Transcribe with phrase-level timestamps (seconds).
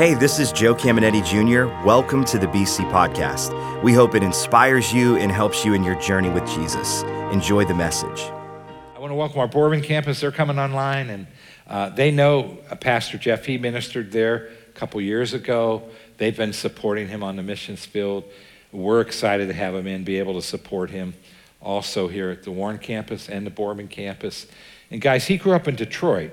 [0.00, 1.66] Hey, this is Joe Caminetti Jr.
[1.86, 3.82] Welcome to the BC Podcast.
[3.82, 7.02] We hope it inspires you and helps you in your journey with Jesus.
[7.32, 8.22] Enjoy the message.
[8.22, 10.18] I want to welcome our Boardman campus.
[10.18, 11.26] They're coming online, and
[11.68, 13.44] uh, they know uh, Pastor Jeff.
[13.44, 15.82] He ministered there a couple years ago.
[16.16, 18.24] They've been supporting him on the missions field.
[18.72, 21.12] We're excited to have him in, be able to support him
[21.60, 24.46] also here at the Warren campus and the Boardman campus.
[24.90, 26.30] And guys, he grew up in Detroit.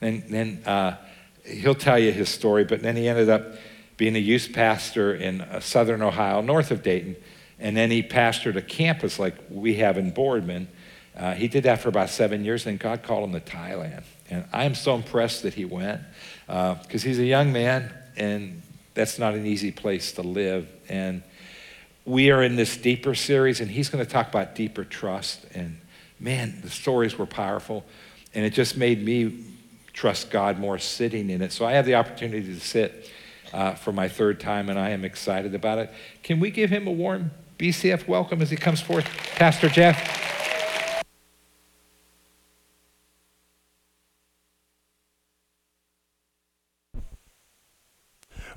[0.00, 0.94] And then uh,
[1.50, 3.54] he'll tell you his story, but then he ended up
[3.96, 7.16] being a youth pastor in uh, southern Ohio, north of Dayton.
[7.58, 10.68] And then he pastored a campus like we have in Boardman.
[11.16, 14.04] Uh, he did that for about seven years, and God called him to Thailand.
[14.30, 16.00] And I'm so impressed that he went
[16.46, 18.62] because uh, he's a young man, and
[18.94, 20.66] that's not an easy place to live.
[20.88, 21.22] And
[22.06, 25.44] we are in this deeper series, and he's going to talk about deeper trust.
[25.54, 25.78] And
[26.18, 27.84] man, the stories were powerful.
[28.34, 29.44] And it just made me
[29.92, 31.52] trust God more sitting in it.
[31.52, 33.10] So I have the opportunity to sit
[33.52, 35.92] uh, for my third time, and I am excited about it.
[36.22, 39.06] Can we give him a warm BCF welcome as he comes forth?
[39.36, 40.20] Pastor Jeff.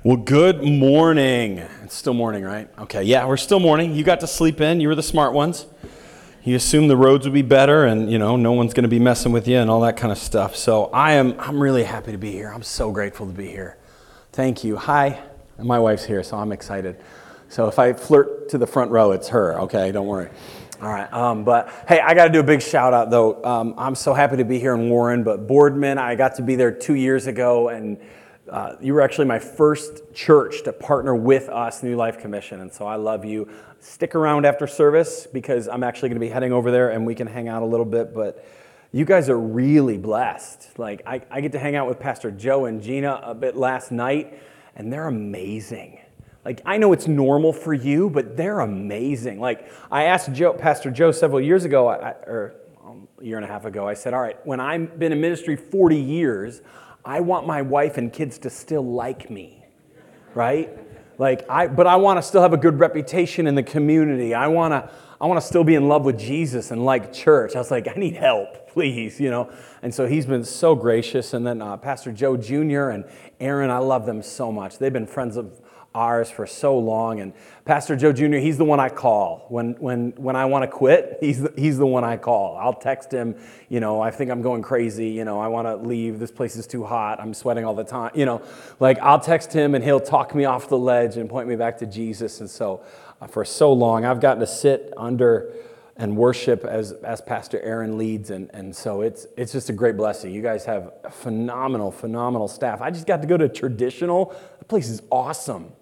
[0.04, 1.60] Well, good morning.
[1.82, 2.68] It's still morning, right?
[2.78, 3.94] Okay, yeah, we're still morning.
[3.94, 4.78] You got to sleep in.
[4.78, 5.64] You were the smart ones.
[6.46, 8.98] You assume the roads would be better and, you know, no one's going to be
[8.98, 10.54] messing with you and all that kind of stuff.
[10.54, 12.52] So I am I'm really happy to be here.
[12.52, 13.78] I'm so grateful to be here.
[14.32, 14.76] Thank you.
[14.76, 15.22] Hi.
[15.58, 17.00] My wife's here, so I'm excited.
[17.48, 19.90] So if I flirt to the front row, it's her, okay?
[19.90, 20.28] Don't worry.
[20.82, 21.10] All right.
[21.14, 23.42] Um, but hey, I got to do a big shout out though.
[23.42, 26.56] Um, I'm so happy to be here in Warren, but Boardman, I got to be
[26.56, 27.96] there two years ago and
[28.50, 32.72] uh, you were actually my first church to partner with us, New Life Commission, and
[32.72, 33.48] so I love you.
[33.80, 37.14] Stick around after service because I'm actually going to be heading over there and we
[37.14, 38.14] can hang out a little bit.
[38.14, 38.44] But
[38.92, 40.78] you guys are really blessed.
[40.78, 43.90] Like, I, I get to hang out with Pastor Joe and Gina a bit last
[43.90, 44.38] night,
[44.76, 46.00] and they're amazing.
[46.44, 49.40] Like, I know it's normal for you, but they're amazing.
[49.40, 52.54] Like, I asked Joe, Pastor Joe several years ago, I, or
[52.84, 55.20] um, a year and a half ago, I said, All right, when I've been in
[55.20, 56.60] ministry 40 years,
[57.04, 59.64] I want my wife and kids to still like me,
[60.34, 60.70] right?
[61.18, 64.34] Like I but I want to still have a good reputation in the community.
[64.34, 67.54] I want to I want to still be in love with Jesus and like church.
[67.54, 69.50] I was like, I need help, please, you know.
[69.82, 71.34] And so he's been so gracious.
[71.34, 72.90] And then uh, Pastor Joe Jr.
[72.90, 73.04] and
[73.40, 74.78] Aaron, I love them so much.
[74.78, 75.60] They've been friends of
[75.94, 77.20] ours for so long.
[77.20, 77.32] And
[77.64, 79.46] Pastor Joe Jr., he's the one I call.
[79.48, 82.56] When, when, when I want to quit, he's the, he's the one I call.
[82.56, 83.36] I'll text him,
[83.68, 85.08] you know, I think I'm going crazy.
[85.08, 86.18] You know, I want to leave.
[86.18, 87.20] This place is too hot.
[87.20, 88.10] I'm sweating all the time.
[88.14, 88.42] You know,
[88.80, 91.78] like I'll text him and he'll talk me off the ledge and point me back
[91.78, 92.40] to Jesus.
[92.40, 92.84] And so
[93.20, 95.52] uh, for so long, I've gotten to sit under
[95.96, 98.30] and worship as, as Pastor Aaron leads.
[98.30, 100.34] And, and so it's, it's just a great blessing.
[100.34, 102.80] You guys have phenomenal, phenomenal staff.
[102.80, 104.34] I just got to go to traditional.
[104.58, 105.72] The place is awesome.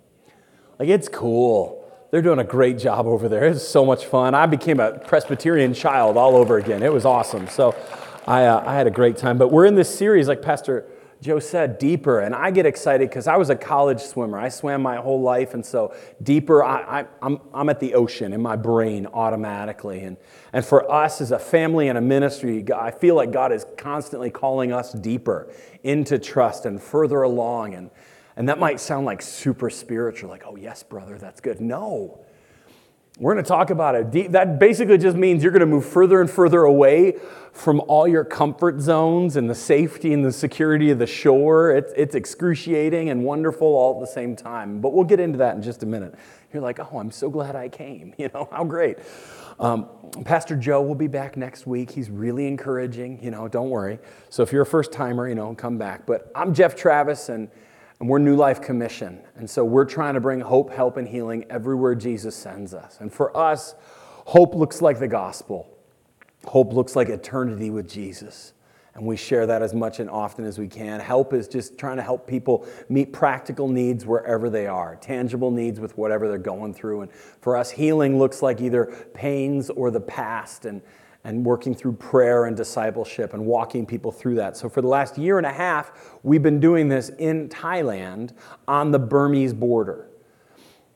[0.82, 1.88] Like, it's cool.
[2.10, 3.44] They're doing a great job over there.
[3.44, 4.34] It's so much fun.
[4.34, 6.82] I became a Presbyterian child all over again.
[6.82, 7.46] It was awesome.
[7.46, 7.76] So
[8.26, 9.38] I, uh, I had a great time.
[9.38, 10.88] But we're in this series, like Pastor
[11.20, 12.18] Joe said, deeper.
[12.18, 14.36] And I get excited because I was a college swimmer.
[14.36, 15.54] I swam my whole life.
[15.54, 20.00] And so deeper, I, I, I'm, I'm at the ocean in my brain automatically.
[20.00, 20.16] And,
[20.52, 24.30] and for us as a family and a ministry, I feel like God is constantly
[24.30, 25.54] calling us deeper
[25.84, 27.74] into trust and further along.
[27.74, 27.90] And,
[28.36, 31.60] and that might sound like super spiritual, like, oh, yes, brother, that's good.
[31.60, 32.20] No.
[33.18, 34.32] We're going to talk about it.
[34.32, 37.18] That basically just means you're going to move further and further away
[37.52, 41.72] from all your comfort zones and the safety and the security of the shore.
[41.72, 44.80] It's, it's excruciating and wonderful all at the same time.
[44.80, 46.14] But we'll get into that in just a minute.
[46.54, 48.14] You're like, oh, I'm so glad I came.
[48.22, 48.98] You know, how great.
[49.58, 49.88] Um,
[50.24, 51.90] Pastor Joe will be back next week.
[51.90, 53.22] He's really encouraging.
[53.22, 53.98] You know, don't worry.
[54.30, 56.06] So if you're a first timer, you know, come back.
[56.06, 57.50] But I'm Jeff Travis, and
[58.02, 59.20] and we're New Life Commission.
[59.36, 62.96] And so we're trying to bring hope, help, and healing everywhere Jesus sends us.
[62.98, 63.76] And for us,
[64.26, 65.70] hope looks like the gospel.
[66.46, 68.54] Hope looks like eternity with Jesus.
[68.96, 70.98] And we share that as much and often as we can.
[70.98, 75.78] Help is just trying to help people meet practical needs wherever they are, tangible needs
[75.78, 77.02] with whatever they're going through.
[77.02, 80.64] And for us, healing looks like either pains or the past.
[80.64, 80.82] And,
[81.24, 84.56] and working through prayer and discipleship and walking people through that.
[84.56, 85.92] So, for the last year and a half,
[86.22, 88.32] we've been doing this in Thailand
[88.66, 90.08] on the Burmese border.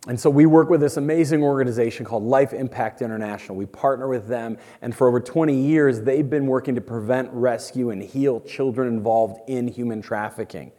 [0.09, 3.57] And so we work with this amazing organization called Life Impact International.
[3.57, 7.91] We partner with them, and for over 20 years, they've been working to prevent, rescue,
[7.91, 10.71] and heal children involved in human trafficking.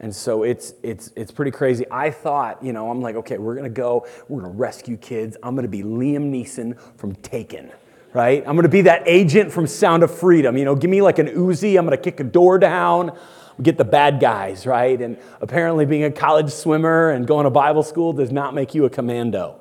[0.00, 1.84] And so it's, it's, it's pretty crazy.
[1.92, 5.36] I thought, you know, I'm like, okay, we're gonna go, we're gonna rescue kids.
[5.44, 7.70] I'm gonna be Liam Neeson from Taken
[8.12, 8.42] right?
[8.46, 10.56] I'm to be that agent from Sound of Freedom.
[10.56, 11.78] You know, give me like an Uzi.
[11.78, 13.16] I'm to kick a door down.
[13.62, 15.00] get the bad guys, right?
[15.00, 18.84] And apparently, being a college swimmer and going to Bible school does not make you
[18.84, 19.60] a commando.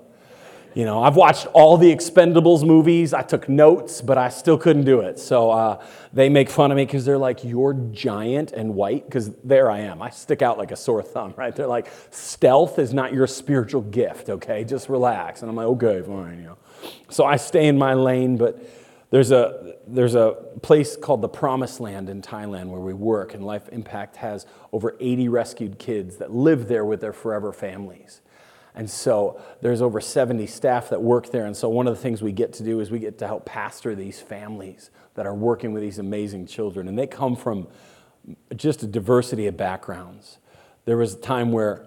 [0.73, 3.13] You know, I've watched all the Expendables movies.
[3.13, 5.19] I took notes, but I still couldn't do it.
[5.19, 5.83] So uh,
[6.13, 9.05] they make fun of me because they're like, You're giant and white.
[9.05, 10.01] Because there I am.
[10.01, 11.53] I stick out like a sore thumb, right?
[11.53, 14.63] They're like, Stealth is not your spiritual gift, okay?
[14.63, 15.41] Just relax.
[15.41, 16.57] And I'm like, Okay, fine, you know.
[17.09, 18.59] So I stay in my lane, but
[19.11, 23.45] there's a, there's a place called the Promised Land in Thailand where we work, and
[23.45, 28.21] Life Impact has over 80 rescued kids that live there with their forever families.
[28.73, 31.45] And so there's over 70 staff that work there.
[31.45, 33.45] And so one of the things we get to do is we get to help
[33.45, 36.87] pastor these families that are working with these amazing children.
[36.87, 37.67] And they come from
[38.55, 40.37] just a diversity of backgrounds.
[40.85, 41.85] There was a time where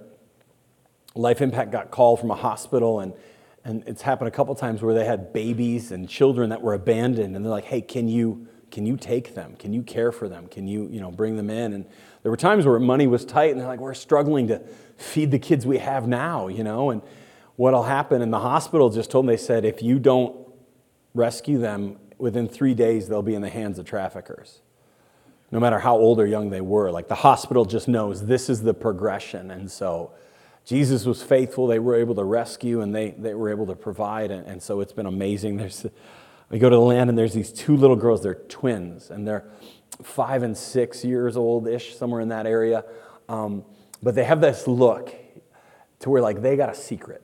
[1.14, 3.14] Life Impact got called from a hospital, and,
[3.64, 7.34] and it's happened a couple times where they had babies and children that were abandoned.
[7.34, 9.56] And they're like, hey, can you, can you take them?
[9.56, 10.48] Can you care for them?
[10.48, 11.72] Can you, you know, bring them in?
[11.72, 11.86] And
[12.22, 14.60] there were times where money was tight, and they're like, we're struggling to
[14.98, 16.90] feed the kids we have now, you know?
[16.90, 17.00] And
[17.56, 20.36] what'll happen, and the hospital just told me, they said, if you don't
[21.14, 24.60] rescue them within three days, they'll be in the hands of traffickers.
[25.50, 26.90] No matter how old or young they were.
[26.90, 29.50] Like the hospital just knows this is the progression.
[29.50, 30.12] And so
[30.64, 31.66] Jesus was faithful.
[31.66, 34.30] They were able to rescue and they, they were able to provide.
[34.30, 35.56] And, and so it's been amazing.
[35.58, 35.86] There's,
[36.50, 38.22] we go to the land and there's these two little girls.
[38.22, 39.44] They're twins and they're
[40.02, 42.84] five and six years old ish, somewhere in that area.
[43.28, 43.64] Um,
[44.02, 45.14] but they have this look
[46.00, 47.22] to where like they got a secret.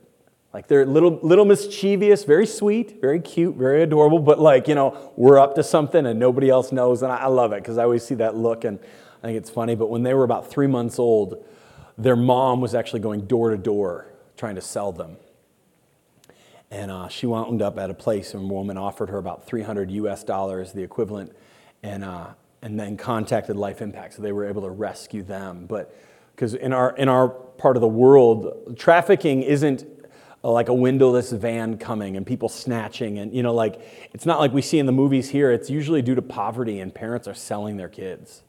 [0.53, 5.13] Like they're little, little mischievous, very sweet, very cute, very adorable, but like, you know,
[5.15, 7.03] we're up to something and nobody else knows.
[7.03, 8.77] And I, I love it because I always see that look and
[9.23, 9.75] I think it's funny.
[9.75, 11.43] But when they were about three months old,
[11.97, 14.07] their mom was actually going door to door
[14.37, 15.17] trying to sell them.
[16.71, 19.91] And uh, she wound up at a place and a woman offered her about 300
[19.91, 21.35] US dollars, the equivalent,
[21.83, 22.27] and, uh,
[22.61, 24.13] and then contacted Life Impact.
[24.13, 25.65] So they were able to rescue them.
[25.67, 25.93] But
[26.33, 29.85] because in our, in our part of the world, trafficking isn't
[30.43, 33.79] like a windowless van coming and people snatching and you know like
[34.11, 36.95] it's not like we see in the movies here it's usually due to poverty and
[36.95, 38.41] parents are selling their kids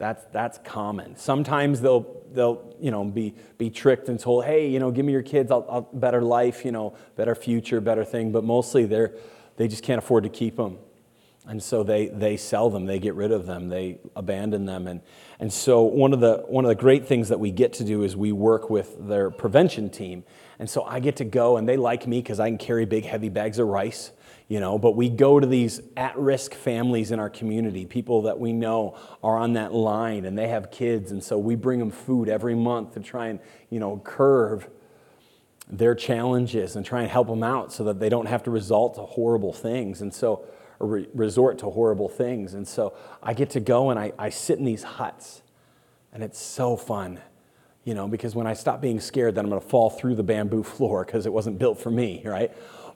[0.00, 4.80] that's that's common sometimes they'll they'll you know be be tricked and told hey you
[4.80, 8.32] know give me your kids I'll, I'll better life you know better future better thing
[8.32, 9.12] but mostly they're
[9.56, 10.78] they just can't afford to keep them
[11.46, 14.86] and so they, they sell them, they get rid of them, they abandon them.
[14.86, 15.00] And,
[15.38, 18.02] and so one of, the, one of the great things that we get to do
[18.02, 20.22] is we work with their prevention team.
[20.58, 23.06] And so I get to go, and they like me because I can carry big,
[23.06, 24.12] heavy bags of rice,
[24.50, 24.78] you know.
[24.78, 28.98] But we go to these at risk families in our community, people that we know
[29.22, 31.12] are on that line and they have kids.
[31.12, 34.68] And so we bring them food every month to try and, you know, curve
[35.68, 38.94] their challenges and try and help them out so that they don't have to resort
[38.96, 40.02] to horrible things.
[40.02, 40.44] And so
[40.80, 42.54] re- resort to horrible things.
[42.54, 45.42] And so I get to go and I, I sit in these huts,
[46.12, 47.20] and it's so fun,
[47.84, 50.24] you know, because when I stop being scared that I'm going to fall through the
[50.24, 52.50] bamboo floor because it wasn't built for me, right?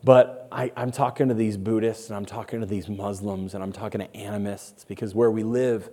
[0.04, 3.72] But I, I'm talking to these Buddhists and I'm talking to these Muslims and I'm
[3.72, 5.88] talking to animists because where we live,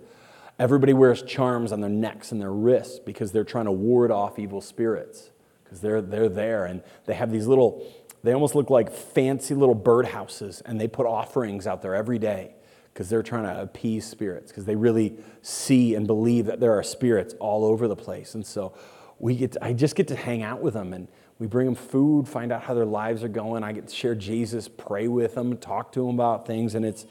[0.58, 4.38] everybody wears charms on their necks and their wrists because they're trying to ward off
[4.38, 5.30] evil spirits
[5.64, 7.84] because they're, they're there and they have these little
[8.22, 12.54] they almost look like fancy little birdhouses, and they put offerings out there every day
[12.92, 16.82] because they're trying to appease spirits because they really see and believe that there are
[16.82, 18.34] spirits all over the place.
[18.34, 18.74] And so
[19.18, 21.08] we get to, I just get to hang out with them and
[21.42, 23.64] we bring them food, find out how their lives are going.
[23.64, 27.04] I get to share Jesus, pray with them, talk to them about things, and it's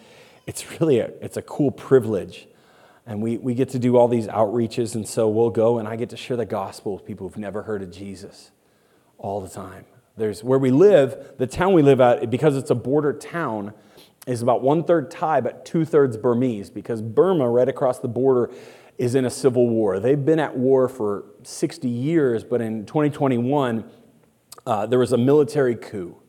[0.48, 2.48] it's really a, it's a cool privilege.
[3.06, 5.98] And we, we get to do all these outreaches, and so we'll go and I
[5.98, 8.52] get to share the gospel with people who've never heard of Jesus
[9.18, 9.84] all the time.
[10.16, 13.74] There's where we live, the town we live at, because it's a border town,
[14.28, 18.50] is about one third Thai, but two thirds Burmese, because Burma, right across the border,
[18.98, 20.00] is in a civil war.
[20.00, 23.84] They've been at war for 60 years, but in 2021,
[24.66, 26.22] uh, there was a military coup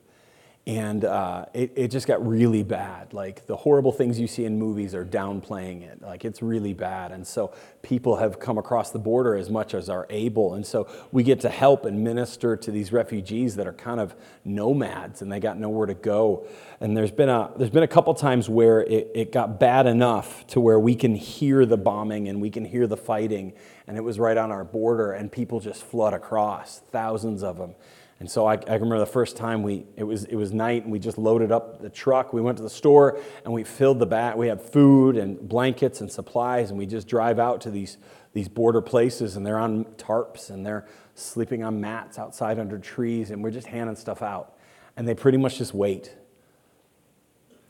[0.64, 3.12] and uh, it, it just got really bad.
[3.12, 6.00] Like the horrible things you see in movies are downplaying it.
[6.00, 7.10] Like it's really bad.
[7.10, 10.54] And so people have come across the border as much as are able.
[10.54, 14.14] And so we get to help and minister to these refugees that are kind of
[14.44, 16.46] nomads and they got nowhere to go.
[16.80, 20.46] And there's been a, there's been a couple times where it, it got bad enough
[20.48, 23.52] to where we can hear the bombing and we can hear the fighting.
[23.88, 27.74] And it was right on our border and people just flood across, thousands of them.
[28.22, 30.92] And so I, I, remember the first time we, it was, it was night and
[30.92, 32.32] we just loaded up the truck.
[32.32, 34.36] We went to the store and we filled the back.
[34.36, 37.96] We had food and blankets and supplies and we just drive out to these,
[38.32, 40.86] these border places and they're on tarps and they're
[41.16, 44.56] sleeping on mats outside under trees and we're just handing stuff out.
[44.96, 46.14] And they pretty much just wait.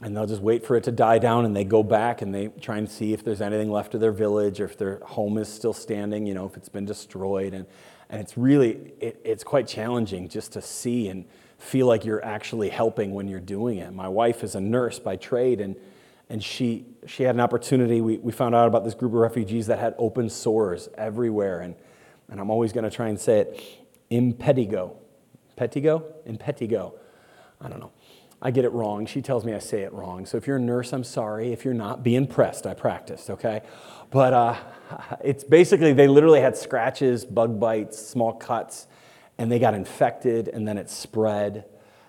[0.02, 2.48] and they'll just wait for it to die down and they go back and they
[2.60, 5.48] try and see if there's anything left of their village or if their home is
[5.48, 7.64] still standing you know if it's been destroyed and,
[8.12, 11.24] and it's really it, it's quite challenging just to see and
[11.58, 13.92] feel like you're actually helping when you're doing it.
[13.92, 15.74] My wife is a nurse by trade and
[16.28, 18.00] and she she had an opportunity.
[18.00, 21.74] We, we found out about this group of refugees that had open sores everywhere and
[22.28, 23.64] and i'm always going to try and say it
[24.10, 24.94] impetigo.
[25.56, 26.04] Petigo?
[26.26, 26.94] Impetigo.
[27.60, 27.92] I don't know
[28.44, 29.06] I get it wrong.
[29.06, 30.26] She tells me I say it wrong.
[30.26, 31.52] So if you're a nurse, I'm sorry.
[31.52, 32.66] If you're not, be impressed.
[32.66, 33.62] I practiced, okay?
[34.10, 34.56] But uh,
[35.24, 38.88] it's basically, they literally had scratches, bug bites, small cuts,
[39.38, 41.66] and they got infected, and then it spread.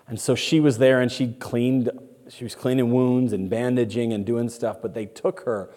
[0.08, 1.90] And so she was there and she cleaned,
[2.28, 5.70] she was cleaning wounds and bandaging and doing stuff, but they took her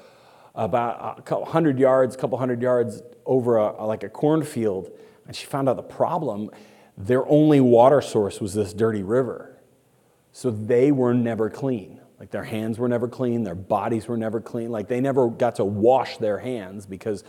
[0.55, 4.89] about a couple hundred yards, a couple hundred yards over a, like a cornfield,
[5.27, 6.49] and she found out the problem.
[6.97, 9.56] Their only water source was this dirty river.
[10.37, 11.99] So they were never clean.
[12.19, 14.69] Like their hands were never clean, their bodies were never clean.
[14.69, 17.23] Like they never got to wash their hands because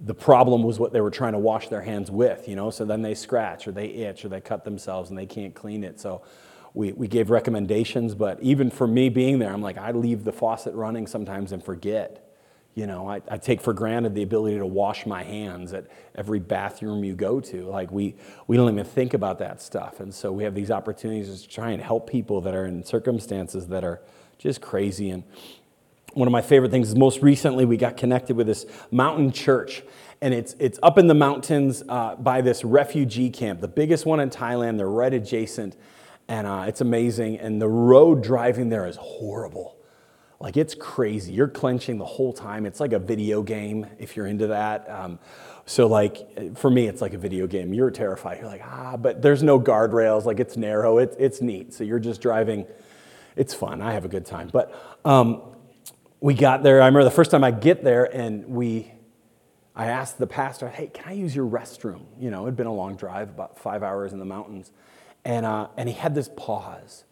[0.00, 2.70] the problem was what they were trying to wash their hands with, you know?
[2.70, 5.82] So then they scratch or they itch or they cut themselves and they can't clean
[5.82, 5.98] it.
[5.98, 6.22] So
[6.74, 10.32] we, we gave recommendations, but even for me being there, I'm like, I leave the
[10.32, 12.23] faucet running sometimes and forget.
[12.74, 16.40] You know, I, I, take for granted the ability to wash my hands at every
[16.40, 17.66] bathroom you go to.
[17.66, 18.16] Like, we,
[18.48, 20.00] we don't even think about that stuff.
[20.00, 23.68] And so we have these opportunities to try and help people that are in circumstances
[23.68, 24.00] that are
[24.38, 25.10] just crazy.
[25.10, 25.22] And
[26.14, 29.84] one of my favorite things is most recently we got connected with this mountain church.
[30.20, 34.18] And it's, it's up in the mountains uh, by this refugee camp, the biggest one
[34.18, 34.78] in Thailand.
[34.78, 35.76] They're right adjacent.
[36.26, 37.38] And uh, it's amazing.
[37.38, 39.73] And the road driving there is horrible
[40.44, 41.32] like it's crazy.
[41.32, 42.66] You're clenching the whole time.
[42.66, 44.88] It's like a video game if you're into that.
[44.90, 45.18] Um,
[45.64, 47.72] so like for me, it's like a video game.
[47.72, 48.40] You're terrified.
[48.40, 50.26] You're like ah, but there's no guardrails.
[50.26, 50.98] Like it's narrow.
[50.98, 51.72] It's it's neat.
[51.72, 52.66] So you're just driving.
[53.36, 53.80] It's fun.
[53.80, 54.50] I have a good time.
[54.52, 55.40] But um,
[56.20, 56.82] we got there.
[56.82, 58.92] I remember the first time I get there, and we,
[59.74, 62.74] I asked the pastor, "Hey, can I use your restroom?" You know, it'd been a
[62.74, 64.72] long drive, about five hours in the mountains,
[65.24, 67.04] and uh, and he had this pause.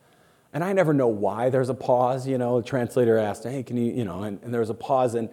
[0.53, 2.27] And I never know why there's a pause.
[2.27, 4.75] You know, the translator asked, hey, can you, you know, and, and there was a
[4.75, 5.15] pause.
[5.15, 5.31] And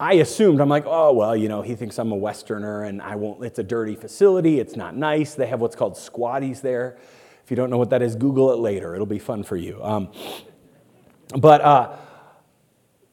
[0.00, 3.14] I assumed, I'm like, oh, well, you know, he thinks I'm a Westerner and I
[3.14, 4.60] won't, it's a dirty facility.
[4.60, 5.34] It's not nice.
[5.34, 6.96] They have what's called squatties there.
[7.44, 8.94] If you don't know what that is, Google it later.
[8.94, 9.82] It'll be fun for you.
[9.84, 10.08] Um,
[11.36, 11.96] but uh,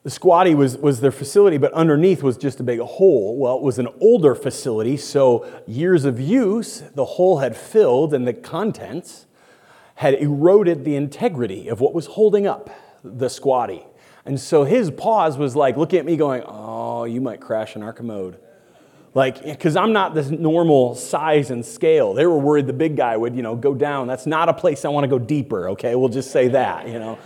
[0.04, 3.36] the squatty was, was their facility, but underneath was just a big hole.
[3.38, 8.26] Well, it was an older facility, so years of use, the hole had filled and
[8.26, 9.26] the contents
[9.94, 12.70] had eroded the integrity of what was holding up
[13.04, 13.84] the squatty.
[14.24, 17.82] And so his pause was like looking at me going, Oh, you might crash in
[17.82, 18.38] our commode.
[19.14, 22.14] Like, because I'm not this normal size and scale.
[22.14, 24.06] They were worried the big guy would, you know, go down.
[24.06, 25.94] That's not a place I want to go deeper, okay?
[25.94, 27.18] We'll just say that, you know.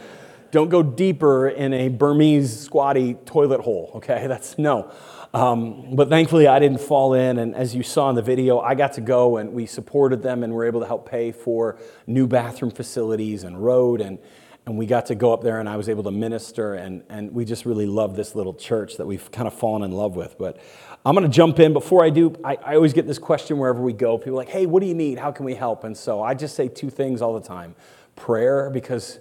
[0.50, 4.26] Don't go deeper in a Burmese squatty toilet hole, okay?
[4.28, 4.90] That's no.
[5.37, 7.38] Um, but thankfully, I didn't fall in.
[7.38, 10.43] And as you saw in the video, I got to go and we supported them
[10.43, 14.00] and were able to help pay for new bathroom facilities and road.
[14.00, 14.19] And,
[14.64, 16.73] and we got to go up there and I was able to minister.
[16.73, 19.93] And, and we just really love this little church that we've kind of fallen in
[19.93, 20.38] love with.
[20.38, 20.59] But
[21.05, 21.75] I'm going to jump in.
[21.75, 24.16] Before I do, I, I always get this question wherever we go.
[24.16, 25.19] People are like, hey, what do you need?
[25.19, 25.85] How can we help?
[25.85, 27.75] And so I just say two things all the time
[28.14, 29.19] prayer, because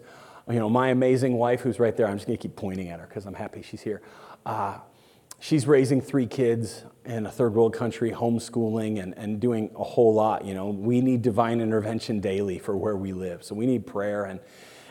[0.50, 3.02] you know, my amazing wife, who's right there, I'm just going to keep pointing at
[3.02, 4.02] her because I'm happy she's here.
[4.46, 4.78] Uh,
[5.40, 10.14] she's raising three kids in a third world country, homeschooling, and, and doing a whole
[10.14, 10.46] lot.
[10.46, 13.44] You know, we need divine intervention daily for where we live.
[13.44, 14.40] So we need prayer and,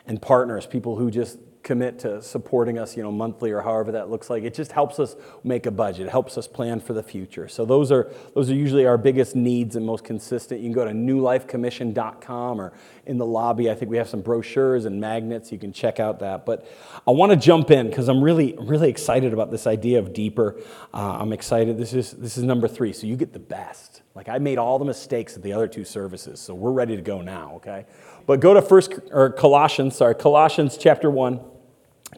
[0.06, 4.10] and partners, people who just commit to supporting us, you know, monthly or however that
[4.10, 4.44] looks like.
[4.44, 6.06] It just helps us make a budget.
[6.06, 7.48] It helps us plan for the future.
[7.48, 10.60] So those are those are usually our biggest needs and most consistent.
[10.60, 12.74] You can go to newlifecommission.com or
[13.06, 13.70] in the lobby.
[13.70, 15.50] I think we have some brochures and magnets.
[15.50, 16.46] You can check out that.
[16.46, 16.68] But
[17.08, 20.60] I want to jump in because I'm really really excited about this idea of deeper.
[20.92, 21.78] Uh, I'm excited.
[21.78, 22.92] This is this is number three.
[22.92, 24.02] So you get the best.
[24.14, 27.02] Like I made all the mistakes at the other two services, so we're ready to
[27.02, 27.54] go now.
[27.56, 27.86] Okay.
[28.26, 31.40] But go to first or Colossians, sorry, Colossians chapter one.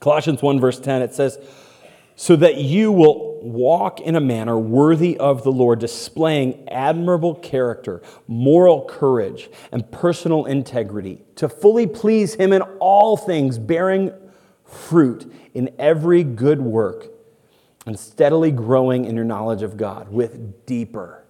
[0.00, 1.38] Colossians 1, verse 10, it says,
[2.14, 8.02] So that you will walk in a manner worthy of the Lord, displaying admirable character,
[8.26, 14.12] moral courage, and personal integrity, to fully please Him in all things, bearing
[14.64, 17.06] fruit in every good work,
[17.86, 21.24] and steadily growing in your knowledge of God with deeper,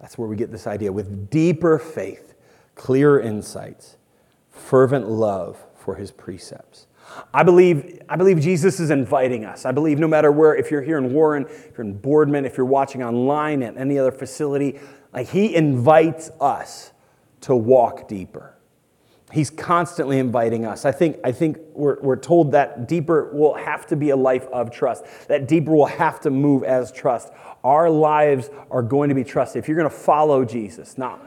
[0.00, 2.34] that's where we get this idea, with deeper faith,
[2.74, 3.96] clearer insights,
[4.50, 6.87] fervent love for His precepts
[7.32, 9.64] I believe, I believe Jesus is inviting us.
[9.64, 12.56] I believe no matter where, if you're here in Warren, if you're in Boardman, if
[12.56, 14.78] you're watching online at any other facility,
[15.12, 16.92] like he invites us
[17.42, 18.54] to walk deeper.
[19.30, 20.86] He's constantly inviting us.
[20.86, 24.46] I think, I think we're, we're told that deeper will have to be a life
[24.46, 27.30] of trust, that deeper will have to move as trust.
[27.62, 29.62] Our lives are going to be trusted.
[29.62, 31.20] If you're going to follow Jesus, now,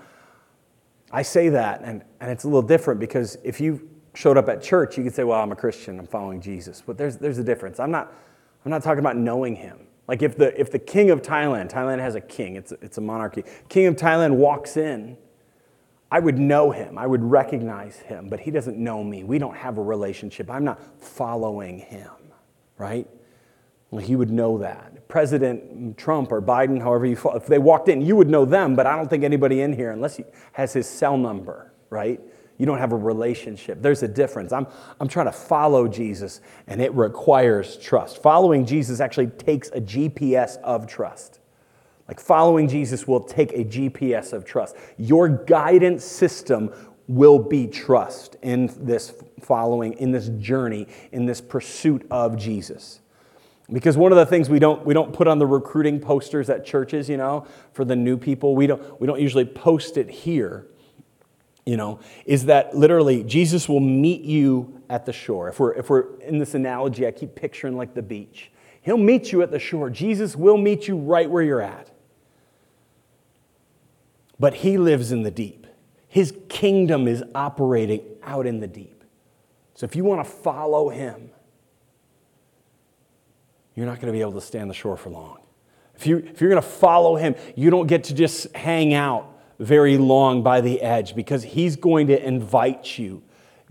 [1.11, 4.61] I say that, and, and it's a little different because if you showed up at
[4.61, 6.83] church, you could say, Well, I'm a Christian, I'm following Jesus.
[6.85, 7.79] But there's, there's a difference.
[7.79, 8.13] I'm not,
[8.65, 9.87] I'm not talking about knowing him.
[10.07, 12.97] Like if the, if the king of Thailand, Thailand has a king, it's a, it's
[12.97, 15.17] a monarchy, king of Thailand walks in,
[16.11, 19.23] I would know him, I would recognize him, but he doesn't know me.
[19.23, 20.51] We don't have a relationship.
[20.51, 22.11] I'm not following him,
[22.77, 23.07] right?
[23.91, 25.07] Well, he would know that.
[25.07, 28.85] President Trump or Biden, however you if they walked in, you would know them, but
[28.85, 32.19] I don't think anybody in here, unless he has his cell number, right?
[32.61, 33.81] You don't have a relationship.
[33.81, 34.53] There's a difference.
[34.53, 34.67] I'm,
[34.99, 38.21] I'm trying to follow Jesus, and it requires trust.
[38.21, 41.39] Following Jesus actually takes a GPS of trust.
[42.07, 44.75] Like following Jesus will take a GPS of trust.
[44.99, 46.71] Your guidance system
[47.07, 53.01] will be trust in this following, in this journey, in this pursuit of Jesus.
[53.73, 56.63] Because one of the things we don't, we don't put on the recruiting posters at
[56.63, 60.67] churches, you know, for the new people, we don't, we don't usually post it here,
[61.65, 65.49] you know, is that literally Jesus will meet you at the shore.
[65.49, 68.51] If we're, if we're in this analogy, I keep picturing like the beach.
[68.81, 69.89] He'll meet you at the shore.
[69.89, 71.91] Jesus will meet you right where you're at
[74.41, 75.67] but he lives in the deep.
[76.07, 79.03] His kingdom is operating out in the deep.
[79.75, 81.29] So if you want to follow him,
[83.75, 85.37] you're not going to be able to stand the shore for long.
[85.95, 89.30] If, you, if you're going to follow him, you don't get to just hang out
[89.61, 93.23] very long by the edge because he's going to invite you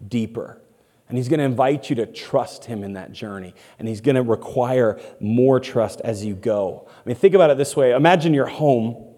[0.07, 0.61] deeper.
[1.09, 3.55] And he's going to invite you to trust him in that journey.
[3.81, 6.89] And he's going to require more trust as you go.
[6.89, 9.11] I mean, think about it this way Imagine you're home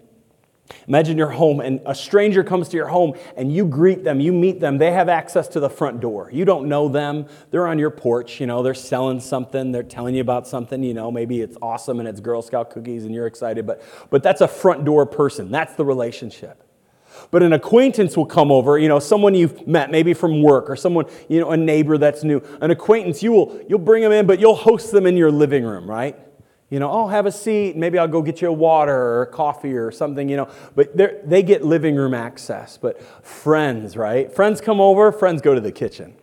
[0.87, 4.31] Imagine your home and a stranger comes to your home and you greet them, you
[4.31, 4.77] meet them.
[4.77, 6.29] They have access to the front door.
[6.31, 7.27] You don't know them.
[7.51, 10.93] They're on your porch, you know, they're selling something, they're telling you about something, you
[10.93, 14.41] know, maybe it's awesome and it's Girl Scout cookies and you're excited, but but that's
[14.41, 15.51] a front door person.
[15.51, 16.62] That's the relationship.
[17.31, 20.75] But an acquaintance will come over, you know, someone you've met maybe from work or
[20.75, 22.41] someone, you know, a neighbor that's new.
[22.61, 25.63] An acquaintance, you will you'll bring them in, but you'll host them in your living
[25.63, 26.17] room, right?
[26.69, 27.75] You know, oh, have a seat.
[27.75, 30.49] Maybe I'll go get you a water or coffee or something, you know.
[30.75, 32.77] But they get living room access.
[32.77, 34.31] But friends, right?
[34.31, 36.15] Friends come over, friends go to the kitchen.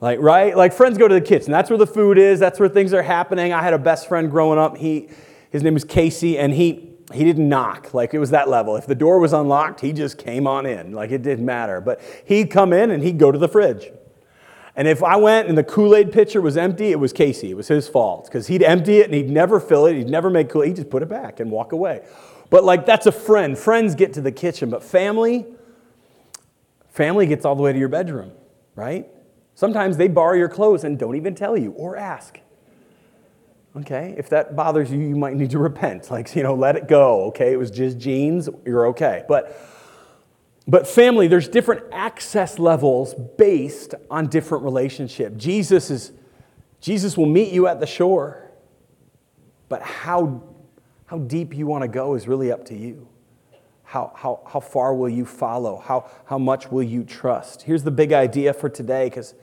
[0.00, 0.56] Like, right?
[0.56, 1.52] Like, friends go to the kitchen.
[1.52, 3.52] That's where the food is, that's where things are happening.
[3.52, 4.76] I had a best friend growing up.
[4.76, 5.08] He,
[5.50, 7.92] his name was Casey, and he, he didn't knock.
[7.92, 8.76] Like, it was that level.
[8.76, 10.92] If the door was unlocked, he just came on in.
[10.92, 11.80] Like, it didn't matter.
[11.80, 13.90] But he'd come in and he'd go to the fridge.
[14.76, 17.50] And if I went and the Kool Aid pitcher was empty, it was Casey.
[17.50, 19.96] It was his fault because he'd empty it and he'd never fill it.
[19.96, 20.68] He'd never make Kool Aid.
[20.68, 22.04] He'd just put it back and walk away.
[22.50, 23.56] But like that's a friend.
[23.56, 25.46] Friends get to the kitchen, but family,
[26.90, 28.32] family gets all the way to your bedroom,
[28.74, 29.06] right?
[29.54, 32.40] Sometimes they borrow your clothes and don't even tell you or ask.
[33.76, 36.10] Okay, if that bothers you, you might need to repent.
[36.10, 37.24] Like, you know, let it go.
[37.26, 39.24] Okay, it was just jeans, you're okay.
[39.28, 39.60] But
[40.66, 45.36] but family, there's different access levels based on different relationship.
[45.36, 46.12] Jesus is
[46.84, 48.44] Jesus will meet you at the shore.
[49.70, 50.42] But how,
[51.06, 53.08] how deep you want to go is really up to you.
[53.84, 55.78] How, how, how far will you follow?
[55.78, 57.62] How, how much will you trust?
[57.62, 59.34] Here's the big idea for today because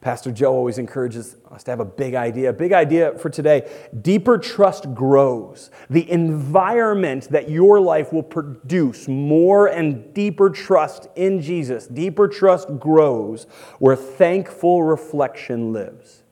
[0.00, 2.52] Pastor Joe always encourages us to have a big idea.
[2.52, 3.68] Big idea for today
[4.00, 5.70] deeper trust grows.
[5.90, 12.78] The environment that your life will produce more and deeper trust in Jesus, deeper trust
[12.78, 13.44] grows
[13.80, 16.22] where thankful reflection lives.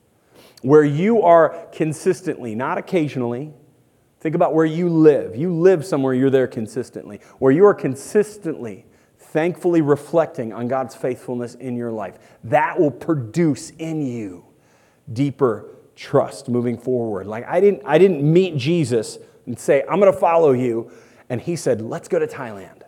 [0.61, 3.53] Where you are consistently, not occasionally.
[4.21, 5.35] Think about where you live.
[5.35, 7.19] You live somewhere, you're there consistently.
[7.37, 8.85] Where you are consistently
[9.31, 12.17] thankfully reflecting on God's faithfulness in your life.
[12.43, 14.45] That will produce in you
[15.11, 17.27] deeper trust moving forward.
[17.27, 20.91] Like I didn't I didn't meet Jesus and say, "I'm going to follow you."
[21.29, 22.83] And he said, "Let's go to Thailand."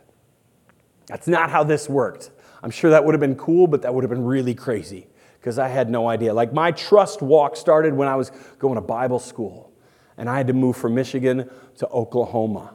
[1.08, 2.30] That's not how this worked.
[2.62, 5.08] I'm sure that would have been cool, but that would have been really crazy
[5.40, 6.34] because I had no idea.
[6.34, 9.72] Like my trust walk started when I was going to Bible school
[10.18, 12.74] and I had to move from Michigan to Oklahoma.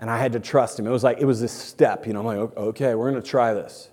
[0.00, 0.86] And I had to trust him.
[0.86, 3.28] It was like, it was this step, you know, I'm like, okay, we're going to
[3.28, 3.90] try this.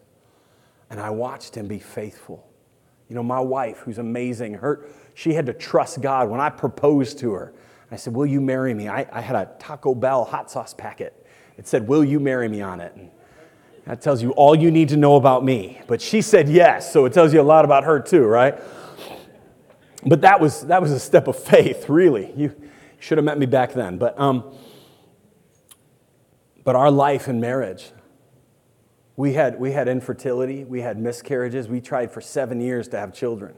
[0.89, 2.47] And I watched him be faithful.
[3.09, 7.19] You know, my wife, who's amazing, her, she had to trust God when I proposed
[7.19, 7.53] to her.
[7.91, 8.89] I said, Will you marry me?
[8.89, 11.25] I, I had a Taco Bell hot sauce packet.
[11.57, 12.93] It said, Will you marry me on it?
[12.95, 13.09] And
[13.85, 15.81] that tells you all you need to know about me.
[15.87, 18.59] But she said yes, so it tells you a lot about her too, right?
[20.05, 22.33] But that was, that was a step of faith, really.
[22.35, 22.53] You
[22.99, 23.97] should have met me back then.
[23.97, 24.53] But, um,
[26.67, 27.93] but our life in marriage,
[29.15, 31.69] We had, we had infertility, we had miscarriages.
[31.69, 33.55] We tried for seven years to have children.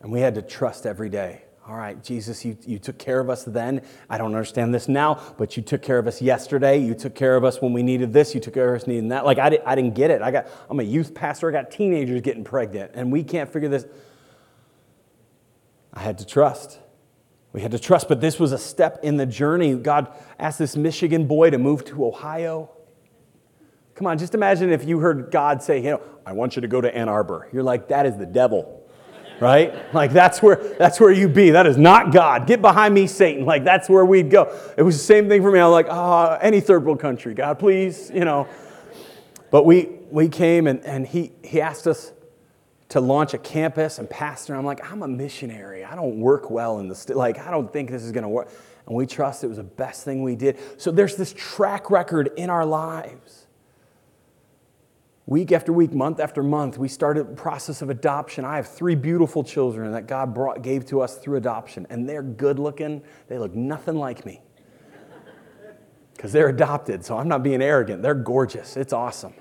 [0.00, 1.42] And we had to trust every day.
[1.66, 3.82] All right, Jesus, you, you took care of us then.
[4.08, 6.78] I don't understand this now, but you took care of us yesterday.
[6.78, 8.34] You took care of us when we needed this.
[8.34, 9.26] You took care of us needing that.
[9.26, 10.22] Like, I, did, I didn't get it.
[10.22, 11.50] I got, I'm a youth pastor.
[11.50, 13.84] I got teenagers getting pregnant, and we can't figure this.
[15.92, 16.78] I had to trust.
[17.52, 19.74] We had to trust, but this was a step in the journey.
[19.74, 22.70] God asked this Michigan boy to move to Ohio.
[23.94, 26.68] Come on, just imagine if you heard God say, you know, I want you to
[26.68, 27.48] go to Ann Arbor.
[27.52, 28.78] You're like, that is the devil
[29.40, 29.74] right?
[29.94, 31.50] Like that's where that's where you be.
[31.50, 32.46] That is not God.
[32.46, 33.46] Get behind me, Satan.
[33.46, 34.54] Like that's where we'd go.
[34.76, 35.58] It was the same thing for me.
[35.58, 38.46] I was like, ah, oh, any third world country, God, please, you know.
[39.50, 42.12] But we we came and, and he he asked us
[42.90, 44.54] to launch a campus and pastor.
[44.54, 45.84] I'm like, I'm a missionary.
[45.84, 48.50] I don't work well in the st- like I don't think this is gonna work.
[48.86, 50.58] And we trust it was the best thing we did.
[50.80, 53.48] So there's this track record in our lives
[55.28, 58.46] week after week, month after month, we started the process of adoption.
[58.46, 62.22] I have three beautiful children that God brought, gave to us through adoption, and they're
[62.22, 63.02] good looking.
[63.28, 64.40] They look nothing like me
[66.16, 67.04] because they're adopted.
[67.04, 68.02] So I'm not being arrogant.
[68.02, 68.78] They're gorgeous.
[68.78, 69.34] It's awesome.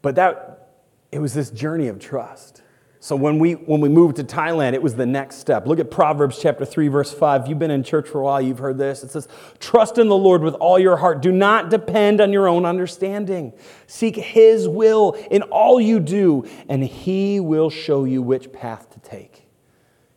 [0.00, 0.69] But that,
[1.12, 2.62] it was this journey of trust.
[3.02, 5.66] So when we when we moved to Thailand, it was the next step.
[5.66, 7.48] Look at Proverbs chapter 3 verse 5.
[7.48, 9.02] You've been in church for a while, you've heard this.
[9.02, 9.26] It says,
[9.58, 11.22] "Trust in the Lord with all your heart.
[11.22, 13.54] Do not depend on your own understanding.
[13.86, 19.00] Seek his will in all you do, and he will show you which path to
[19.00, 19.48] take."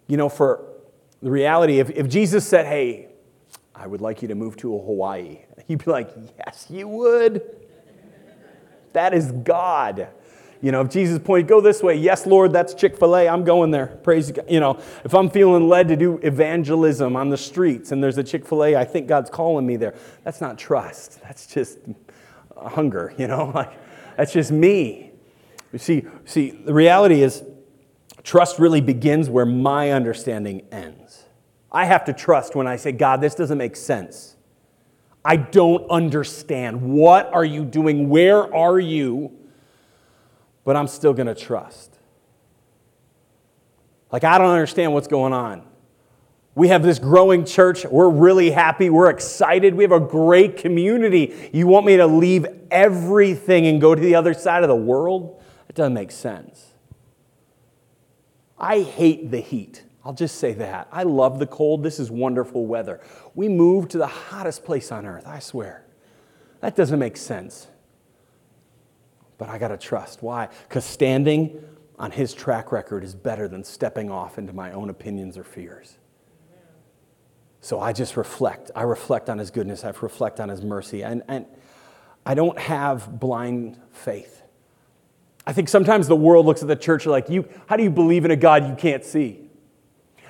[0.08, 0.66] You know, for
[1.22, 3.08] the reality if, if Jesus said, "Hey,
[3.74, 7.42] I would like you to move to Hawaii." You'd be like, "Yes, you would."
[8.92, 10.10] That is God.
[10.64, 13.44] You know, if Jesus pointed, go this way, yes, Lord, that's Chick fil A, I'm
[13.44, 13.88] going there.
[13.88, 14.46] Praise God.
[14.50, 18.24] You know, if I'm feeling led to do evangelism on the streets and there's a
[18.24, 19.94] Chick fil A, I think God's calling me there.
[20.24, 21.22] That's not trust.
[21.22, 21.80] That's just
[22.56, 23.52] hunger, you know?
[23.54, 23.74] Like,
[24.16, 25.12] that's just me.
[25.74, 27.44] You see, see, the reality is,
[28.24, 31.26] trust really begins where my understanding ends.
[31.74, 34.38] I have to trust when I say, God, this doesn't make sense.
[35.26, 36.82] I don't understand.
[36.82, 38.08] What are you doing?
[38.08, 39.43] Where are you?
[40.64, 41.98] But I'm still going to trust.
[44.12, 45.64] Like, I don't understand what's going on.
[46.56, 47.84] We have this growing church.
[47.84, 48.90] We're really happy.
[48.90, 49.74] We're excited.
[49.74, 51.50] We have a great community.
[51.52, 55.42] You want me to leave everything and go to the other side of the world?
[55.68, 56.74] It doesn't make sense.
[58.58, 59.84] I hate the heat.
[60.06, 60.88] I'll just say that.
[60.92, 61.82] I love the cold.
[61.82, 63.02] This is wonderful weather.
[63.34, 65.86] We moved to the hottest place on earth, I swear.
[66.60, 67.68] That doesn't make sense.
[69.44, 70.24] But I got to trust.
[70.24, 70.48] Why?
[70.70, 71.62] Because standing
[72.00, 75.98] on his track record is better than stepping off into my own opinions or fears.
[77.60, 78.72] So I just reflect.
[78.74, 79.84] I reflect on his goodness.
[79.84, 81.04] I reflect on his mercy.
[81.04, 81.46] And, and
[82.26, 84.44] I don't have blind faith.
[85.46, 88.24] I think sometimes the world looks at the church like, you, how do you believe
[88.24, 89.50] in a God you can't see?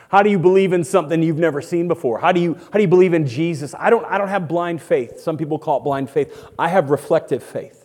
[0.10, 2.18] How do you believe in something you've never seen before?
[2.18, 3.76] How do you, how do you believe in Jesus?
[3.78, 5.20] I don't, I don't have blind faith.
[5.20, 6.48] Some people call it blind faith.
[6.58, 7.83] I have reflective faith.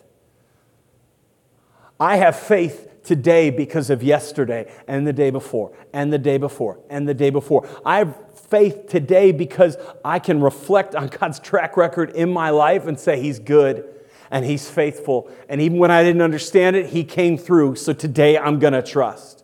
[1.99, 6.79] I have faith today because of yesterday and the day before and the day before
[6.89, 7.67] and the day before.
[7.85, 12.87] I have faith today because I can reflect on God's track record in my life
[12.87, 13.85] and say He's good
[14.31, 15.29] and He's faithful.
[15.49, 17.75] And even when I didn't understand it, He came through.
[17.75, 19.43] So today I'm going to trust.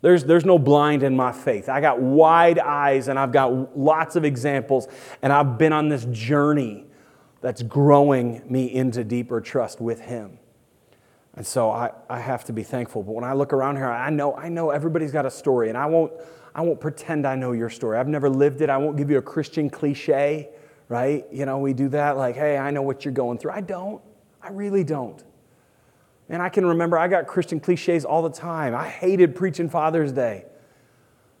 [0.00, 1.68] There's, there's no blind in my faith.
[1.68, 4.86] I got wide eyes and I've got lots of examples,
[5.22, 6.84] and I've been on this journey
[7.40, 10.38] that's growing me into deeper trust with Him.
[11.36, 13.02] And so I, I have to be thankful.
[13.02, 15.76] But when I look around here, I know, I know everybody's got a story, and
[15.76, 16.12] I won't,
[16.54, 17.98] I won't pretend I know your story.
[17.98, 18.70] I've never lived it.
[18.70, 20.50] I won't give you a Christian cliche,
[20.88, 21.26] right?
[21.32, 23.50] You know, we do that like, hey, I know what you're going through.
[23.50, 24.00] I don't.
[24.40, 25.22] I really don't.
[26.28, 28.74] And I can remember I got Christian cliches all the time.
[28.74, 30.44] I hated preaching Father's Day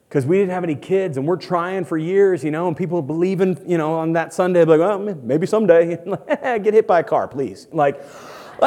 [0.08, 3.00] because we didn't have any kids and we're trying for years, you know, and people
[3.00, 5.96] believing, you know, on that Sunday, like, oh, maybe someday.
[6.42, 7.66] Get hit by a car, please.
[7.72, 8.02] Like,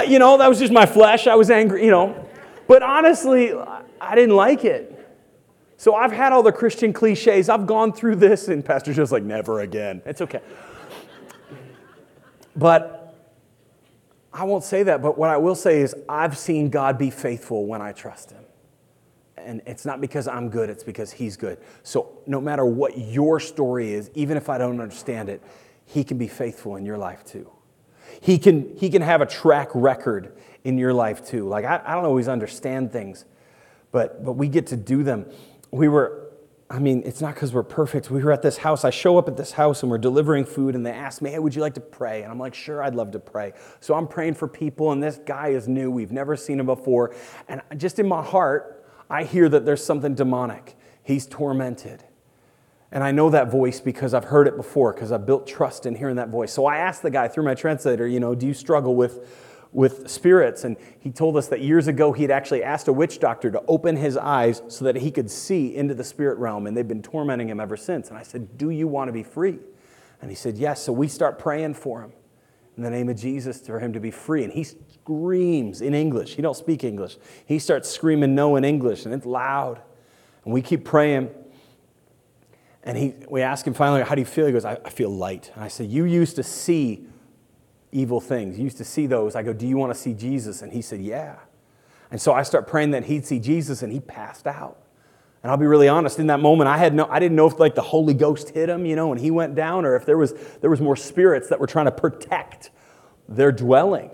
[0.03, 1.27] you know, that was just my flesh.
[1.27, 2.27] I was angry, you know.
[2.67, 4.93] But honestly, I didn't like it.
[5.77, 7.49] So I've had all the Christian cliches.
[7.49, 10.01] I've gone through this, and Pastor's just like, never again.
[10.05, 10.41] It's okay.
[12.55, 13.15] But
[14.33, 17.65] I won't say that, but what I will say is I've seen God be faithful
[17.65, 18.43] when I trust Him.
[19.37, 21.59] And it's not because I'm good, it's because He's good.
[21.83, 25.41] So no matter what your story is, even if I don't understand it,
[25.85, 27.49] He can be faithful in your life too.
[28.21, 31.47] He can, he can have a track record in your life too.
[31.47, 33.25] Like, I, I don't always understand things,
[33.91, 35.25] but, but we get to do them.
[35.71, 36.27] We were,
[36.69, 38.11] I mean, it's not because we're perfect.
[38.11, 38.83] We were at this house.
[38.83, 41.39] I show up at this house and we're delivering food, and they ask me, Hey,
[41.39, 42.23] would you like to pray?
[42.23, 43.53] And I'm like, Sure, I'd love to pray.
[43.79, 45.89] So I'm praying for people, and this guy is new.
[45.89, 47.15] We've never seen him before.
[47.47, 50.75] And just in my heart, I hear that there's something demonic.
[51.03, 52.03] He's tormented.
[52.91, 55.95] And I know that voice because I've heard it before, because I've built trust in
[55.95, 56.53] hearing that voice.
[56.53, 59.27] So I asked the guy through my translator, you know, do you struggle with
[59.71, 60.63] with spirits.
[60.63, 63.61] And he told us that years ago he had actually asked a witch doctor to
[63.67, 66.67] open his eyes so that he could see into the spirit realm.
[66.67, 68.09] And they've been tormenting him ever since.
[68.09, 69.59] And I said, Do you want to be free?
[70.21, 70.81] And he said, Yes.
[70.81, 72.13] So we start praying for him
[72.75, 74.43] in the name of Jesus for him to be free.
[74.43, 76.35] And he screams in English.
[76.35, 77.17] He don't speak English.
[77.45, 79.81] He starts screaming no in English, and it's loud.
[80.45, 81.29] And we keep praying.
[82.87, 84.45] And he, we ask him finally, How do you feel?
[84.45, 85.51] He goes, I, I feel light.
[85.53, 87.05] And I said, You used to see
[87.91, 88.57] evil things.
[88.57, 89.35] You used to see those.
[89.35, 90.61] I go, Do you want to see Jesus?
[90.61, 91.35] And he said, Yeah.
[92.09, 94.81] And so I start praying that he'd see Jesus, and he passed out.
[95.43, 97.59] And I'll be really honest, in that moment, I had no, I didn't know if
[97.59, 100.17] like the Holy Ghost hit him, you know, and he went down, or if there
[100.17, 102.69] was there was more spirits that were trying to protect
[103.27, 104.11] their dwelling.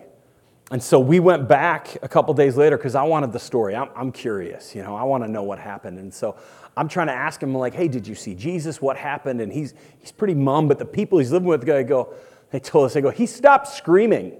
[0.71, 3.75] And so we went back a couple days later because I wanted the story.
[3.75, 5.99] I'm, I'm curious, you know, I want to know what happened.
[5.99, 6.35] And so
[6.75, 8.81] I'm trying to ask him, like, hey, did you see Jesus?
[8.81, 9.41] What happened?
[9.41, 12.13] And he's he's pretty mum, but the people he's living with I go,
[12.51, 14.37] they told us, they go, he stopped screaming.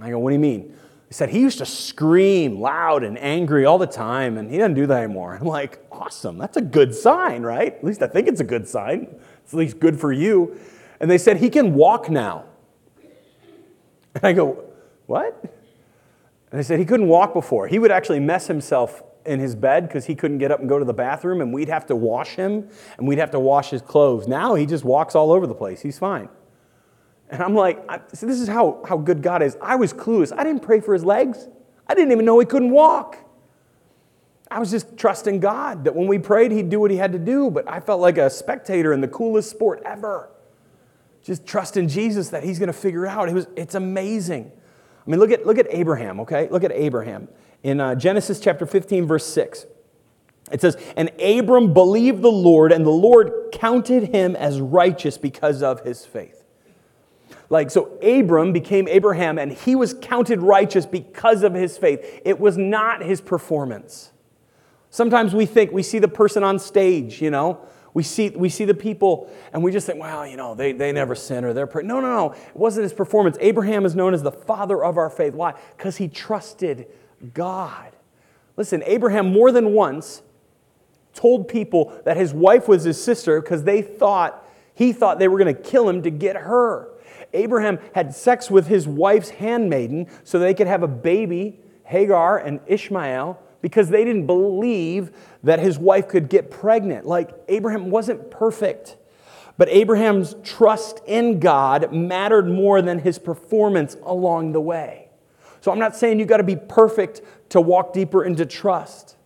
[0.00, 0.76] I go, what do you mean?
[1.08, 4.74] They said he used to scream loud and angry all the time, and he doesn't
[4.74, 5.36] do that anymore.
[5.40, 6.38] I'm like, awesome.
[6.38, 7.74] That's a good sign, right?
[7.74, 9.08] At least I think it's a good sign.
[9.44, 10.58] It's at least good for you.
[11.00, 12.46] And they said he can walk now.
[14.14, 14.64] And I go,
[15.06, 15.40] what?
[15.42, 17.68] And they said he couldn't walk before.
[17.68, 20.78] He would actually mess himself in his bed because he couldn't get up and go
[20.78, 23.82] to the bathroom, and we'd have to wash him, and we'd have to wash his
[23.82, 24.28] clothes.
[24.28, 25.80] Now he just walks all over the place.
[25.80, 26.28] He's fine.
[27.30, 29.56] And I'm like, I, this is how, how good God is.
[29.60, 30.32] I was clueless.
[30.36, 31.48] I didn't pray for his legs.
[31.88, 33.18] I didn't even know he couldn't walk.
[34.50, 37.18] I was just trusting God that when we prayed, he'd do what he had to
[37.18, 37.50] do.
[37.50, 40.30] But I felt like a spectator in the coolest sport ever.
[41.22, 43.28] Just trusting Jesus that he's going to figure out.
[43.28, 44.52] It was, it's amazing.
[45.04, 46.48] I mean, look at, look at Abraham, okay?
[46.50, 47.28] Look at Abraham.
[47.64, 49.66] In uh, Genesis chapter 15, verse 6,
[50.52, 55.62] it says, And Abram believed the Lord, and the Lord counted him as righteous because
[55.62, 56.44] of his faith.
[57.48, 62.20] Like, so Abram became Abraham and he was counted righteous because of his faith.
[62.24, 64.10] It was not his performance.
[64.90, 67.60] Sometimes we think we see the person on stage, you know,
[67.92, 70.90] we see, we see the people and we just think, well, you know, they, they
[70.90, 71.66] never sin or they're.
[71.66, 71.82] Per-.
[71.82, 72.32] No, no, no.
[72.32, 73.36] It wasn't his performance.
[73.40, 75.34] Abraham is known as the father of our faith.
[75.34, 75.54] Why?
[75.76, 76.88] Because he trusted
[77.32, 77.92] God.
[78.56, 80.22] Listen, Abraham more than once
[81.14, 85.38] told people that his wife was his sister because they thought, he thought they were
[85.38, 86.88] going to kill him to get her.
[87.32, 92.60] Abraham had sex with his wife's handmaiden so they could have a baby, Hagar and
[92.66, 95.10] Ishmael, because they didn't believe
[95.42, 97.06] that his wife could get pregnant.
[97.06, 98.96] Like, Abraham wasn't perfect.
[99.56, 105.03] But Abraham's trust in God mattered more than his performance along the way.
[105.64, 109.16] So I'm not saying you got to be perfect to walk deeper into trust.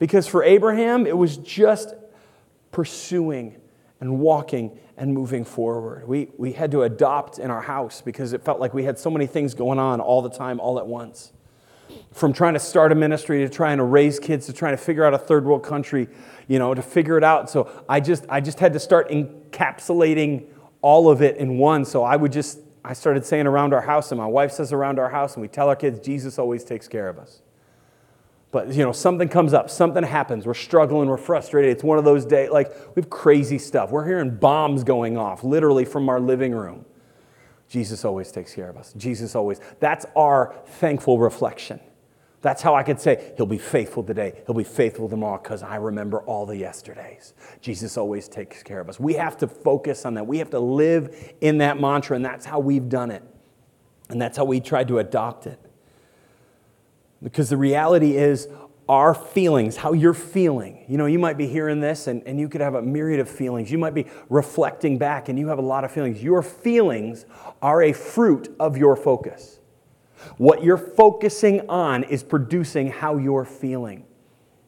[0.00, 1.94] Because for Abraham, it was just
[2.72, 3.54] pursuing
[4.00, 6.08] and walking and moving forward.
[6.08, 9.10] We, we had to adopt in our house because it felt like we had so
[9.10, 11.32] many things going on all the time, all at once.
[12.10, 15.04] From trying to start a ministry to trying to raise kids to trying to figure
[15.04, 16.08] out a third world country,
[16.48, 17.48] you know, to figure it out.
[17.48, 20.46] So I just, I just had to start encapsulating
[20.82, 21.84] all of it in one.
[21.84, 24.98] So I would just, I started saying around our house, and my wife says around
[24.98, 27.40] our house, and we tell our kids, Jesus always takes care of us.
[28.52, 30.46] But you know, something comes up, something happens.
[30.46, 31.72] We're struggling, we're frustrated.
[31.72, 33.90] It's one of those days, like we have crazy stuff.
[33.90, 36.84] We're hearing bombs going off, literally from our living room.
[37.68, 38.92] Jesus always takes care of us.
[38.96, 39.60] Jesus always.
[39.80, 41.80] That's our thankful reflection.
[42.44, 44.42] That's how I could say, He'll be faithful today.
[44.44, 47.32] He'll be faithful tomorrow because I remember all the yesterdays.
[47.62, 49.00] Jesus always takes care of us.
[49.00, 50.26] We have to focus on that.
[50.26, 53.22] We have to live in that mantra, and that's how we've done it.
[54.10, 55.58] And that's how we tried to adopt it.
[57.22, 58.46] Because the reality is,
[58.90, 60.84] our feelings, how you're feeling.
[60.86, 63.30] You know, you might be hearing this and, and you could have a myriad of
[63.30, 63.72] feelings.
[63.72, 66.22] You might be reflecting back and you have a lot of feelings.
[66.22, 67.24] Your feelings
[67.62, 69.53] are a fruit of your focus.
[70.36, 74.04] What you're focusing on is producing how you're feeling.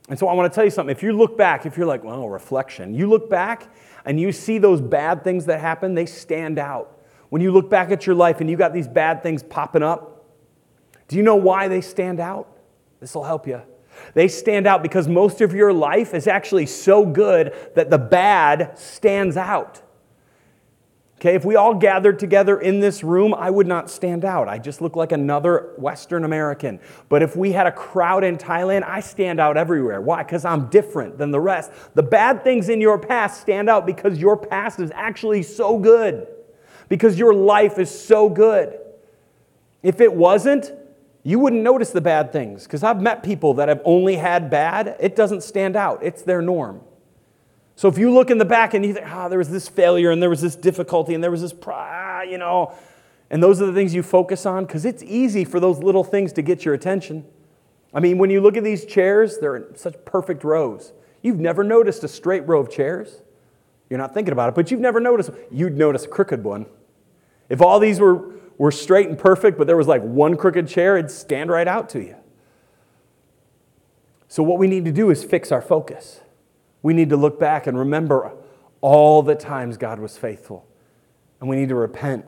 [0.08, 0.94] And so I want to tell you something.
[0.94, 4.58] If you look back, if you're like, well, reflection, you look back and you see
[4.58, 7.00] those bad things that happen, they stand out.
[7.28, 10.24] When you look back at your life and you got these bad things popping up,
[11.08, 12.56] do you know why they stand out?
[13.00, 13.62] This will help you.
[14.14, 18.78] They stand out because most of your life is actually so good that the bad
[18.78, 19.82] stands out.
[21.26, 24.48] Okay, if we all gathered together in this room, I would not stand out.
[24.48, 26.78] I just look like another Western American.
[27.08, 30.00] But if we had a crowd in Thailand, I stand out everywhere.
[30.00, 30.22] Why?
[30.22, 31.72] Because I'm different than the rest.
[31.94, 36.28] The bad things in your past stand out because your past is actually so good,
[36.88, 38.78] because your life is so good.
[39.82, 40.70] If it wasn't,
[41.24, 44.94] you wouldn't notice the bad things because I've met people that have only had bad.
[45.00, 46.82] It doesn't stand out, it's their norm.
[47.76, 49.68] So if you look in the back and you think, ah, oh, there was this
[49.68, 52.74] failure and there was this difficulty and there was this, ah, you know,
[53.30, 56.32] and those are the things you focus on because it's easy for those little things
[56.34, 57.26] to get your attention.
[57.92, 60.92] I mean, when you look at these chairs, they're in such perfect rows.
[61.22, 63.20] You've never noticed a straight row of chairs.
[63.90, 65.30] You're not thinking about it, but you've never noticed.
[65.50, 66.66] You'd notice a crooked one.
[67.48, 70.96] If all these were, were straight and perfect, but there was like one crooked chair,
[70.96, 72.16] it'd stand right out to you.
[74.28, 76.20] So, what we need to do is fix our focus.
[76.86, 78.32] We need to look back and remember
[78.80, 80.68] all the times God was faithful.
[81.40, 82.24] And we need to repent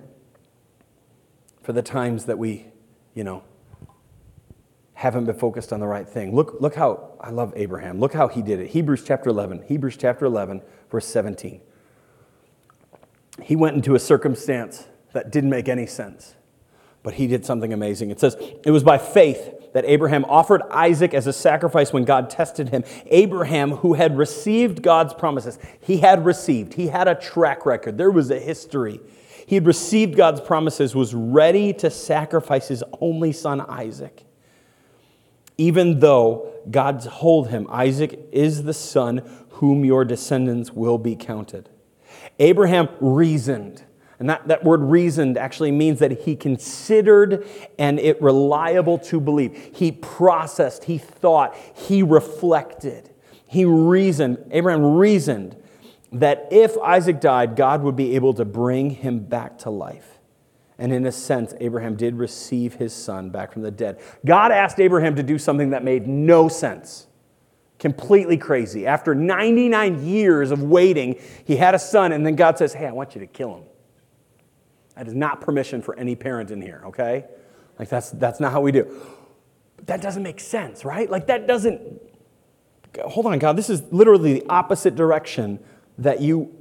[1.62, 2.66] for the times that we,
[3.14, 3.44] you know,
[4.94, 6.34] haven't been focused on the right thing.
[6.34, 8.00] Look, look how, I love Abraham.
[8.00, 8.70] Look how he did it.
[8.70, 11.60] Hebrews chapter 11, Hebrews chapter 11, verse 17.
[13.40, 16.34] He went into a circumstance that didn't make any sense,
[17.04, 18.10] but he did something amazing.
[18.10, 22.30] It says, It was by faith that Abraham offered Isaac as a sacrifice when God
[22.30, 22.82] tested him.
[23.06, 28.10] Abraham, who had received God's promises, he had received, he had a track record, there
[28.10, 28.98] was a history.
[29.46, 34.24] He had received God's promises, was ready to sacrifice his only son, Isaac.
[35.56, 41.68] Even though God told him, Isaac is the son whom your descendants will be counted.
[42.40, 43.84] Abraham reasoned.
[44.18, 47.46] And that, that word reasoned actually means that he considered
[47.78, 49.70] and it reliable to believe.
[49.72, 53.10] He processed, he thought, he reflected.
[53.46, 55.56] He reasoned, Abraham reasoned
[56.12, 60.18] that if Isaac died, God would be able to bring him back to life.
[60.78, 64.00] And in a sense, Abraham did receive his son back from the dead.
[64.24, 67.06] God asked Abraham to do something that made no sense.
[67.78, 68.86] Completely crazy.
[68.86, 72.92] After 99 years of waiting, he had a son, and then God says, Hey, I
[72.92, 73.64] want you to kill him.
[74.98, 77.24] That is not permission for any parent in here, okay?
[77.78, 78.84] Like, that's, that's not how we do.
[79.76, 81.08] But that doesn't make sense, right?
[81.08, 82.02] Like, that doesn't.
[83.04, 83.56] Hold on, God.
[83.56, 85.60] This is literally the opposite direction
[85.98, 86.52] that you.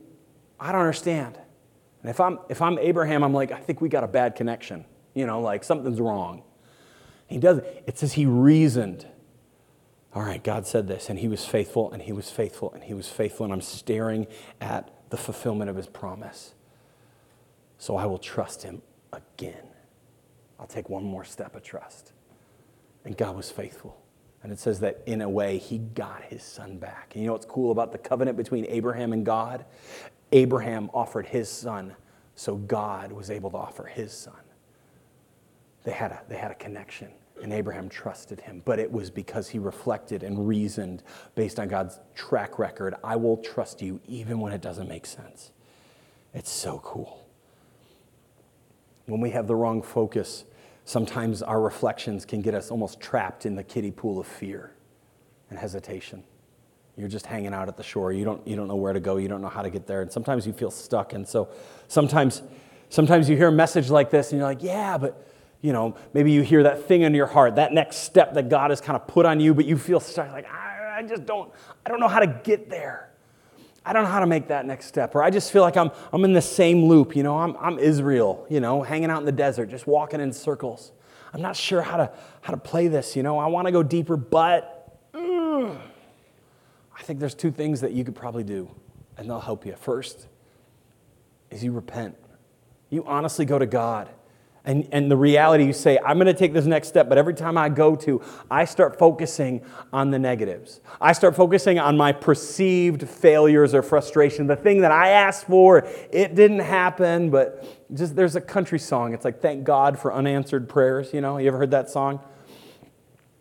[0.60, 1.40] I don't understand.
[2.04, 4.86] And if I'm, if I'm Abraham, I'm like, I think we got a bad connection.
[5.16, 6.44] You know, like something's wrong.
[7.26, 7.66] He doesn't.
[7.88, 9.08] It says he reasoned.
[10.14, 12.94] All right, God said this, and he was faithful, and he was faithful, and he
[12.94, 14.28] was faithful, and I'm staring
[14.62, 16.54] at the fulfillment of his promise.
[17.78, 18.82] So I will trust him
[19.14, 19.68] again.
[20.60, 22.14] I'll take one more step of trust.
[23.06, 24.02] And God was faithful.
[24.44, 27.12] And it says that in a way, he got his son back.
[27.14, 29.66] And you know what's cool about the covenant between Abraham and God?
[30.32, 31.96] Abraham offered his son,
[32.36, 34.36] so God was able to offer his son.
[35.84, 37.10] They had a, they had a connection,
[37.42, 38.62] and Abraham trusted him.
[38.66, 41.04] But it was because he reflected and reasoned
[41.36, 45.52] based on God's track record I will trust you even when it doesn't make sense.
[46.34, 47.27] It's so cool.
[49.08, 50.44] When we have the wrong focus,
[50.86, 54.72] sometimes our reflections can get us almost trapped in the kiddie pool of fear
[55.50, 56.24] and hesitation.
[56.98, 58.12] You're just hanging out at the shore.
[58.12, 59.18] You don't, you don't know where to go.
[59.18, 60.02] You don't know how to get there.
[60.02, 61.14] And sometimes you feel stuck.
[61.14, 61.48] And so
[61.88, 62.42] sometimes,
[62.90, 65.26] sometimes you hear a message like this and you're like, yeah, but
[65.62, 68.72] you know, maybe you hear that thing in your heart, that next step that God
[68.72, 71.52] has kind of put on you, but you feel stuck, like, I, I just don't,
[71.86, 73.07] I don't know how to get there.
[73.88, 75.16] I don't know how to make that next step.
[75.16, 77.16] Or I just feel like I'm, I'm in the same loop.
[77.16, 80.34] You know, I'm, I'm Israel, you know, hanging out in the desert, just walking in
[80.34, 80.92] circles.
[81.34, 83.16] I'm not sure how to, how to play this.
[83.16, 85.80] You know, I want to go deeper, but mm,
[86.98, 88.70] I think there's two things that you could probably do,
[89.16, 89.74] and they'll help you.
[89.78, 90.28] First
[91.50, 92.18] is you repent.
[92.90, 94.10] You honestly go to God
[94.68, 97.34] and, and the reality you say, I'm going to take this next step, but every
[97.34, 99.62] time I go to, I start focusing
[99.94, 100.82] on the negatives.
[101.00, 104.46] I start focusing on my perceived failures or frustration.
[104.46, 109.14] The thing that I asked for, it didn't happen, but just there's a country song.
[109.14, 111.14] It's like, thank God for unanswered prayers.
[111.14, 112.20] You know, you ever heard that song?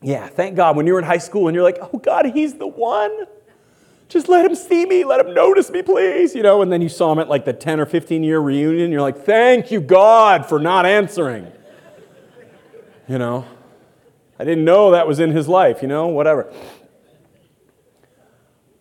[0.03, 2.55] Yeah, thank God when you were in high school and you're like, oh God, He's
[2.55, 3.27] the one.
[4.09, 6.35] Just let him see me, let him notice me, please.
[6.35, 8.92] You know, and then you saw him at like the 10 or 15 year reunion.
[8.92, 11.51] You're like, thank you, God, for not answering.
[13.09, 13.47] You know,
[14.38, 16.53] I didn't know that was in his life, you know, whatever.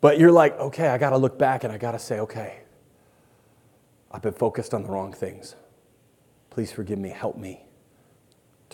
[0.01, 2.59] But you're like, okay, I got to look back and I got to say, okay,
[4.11, 5.55] I've been focused on the wrong things.
[6.51, 7.64] Please forgive me, help me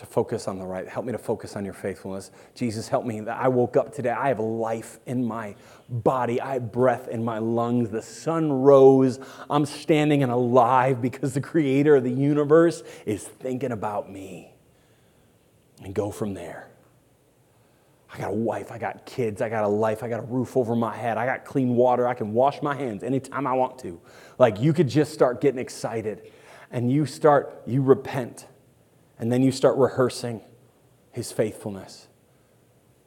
[0.02, 0.88] to focus on the right.
[0.88, 2.32] Help me to focus on your faithfulness.
[2.56, 4.10] Jesus, help me that I woke up today.
[4.10, 5.54] I have life in my
[5.88, 7.88] body, I have breath in my lungs.
[7.90, 9.20] The sun rose.
[9.48, 14.52] I'm standing and alive because the creator of the universe is thinking about me.
[15.84, 16.68] And go from there.
[18.12, 20.56] I got a wife, I got kids, I got a life, I got a roof
[20.56, 23.78] over my head, I got clean water, I can wash my hands anytime I want
[23.80, 24.00] to.
[24.36, 26.30] Like you could just start getting excited
[26.72, 28.48] and you start, you repent
[29.22, 30.40] and then you start rehearsing
[31.12, 32.08] his faithfulness.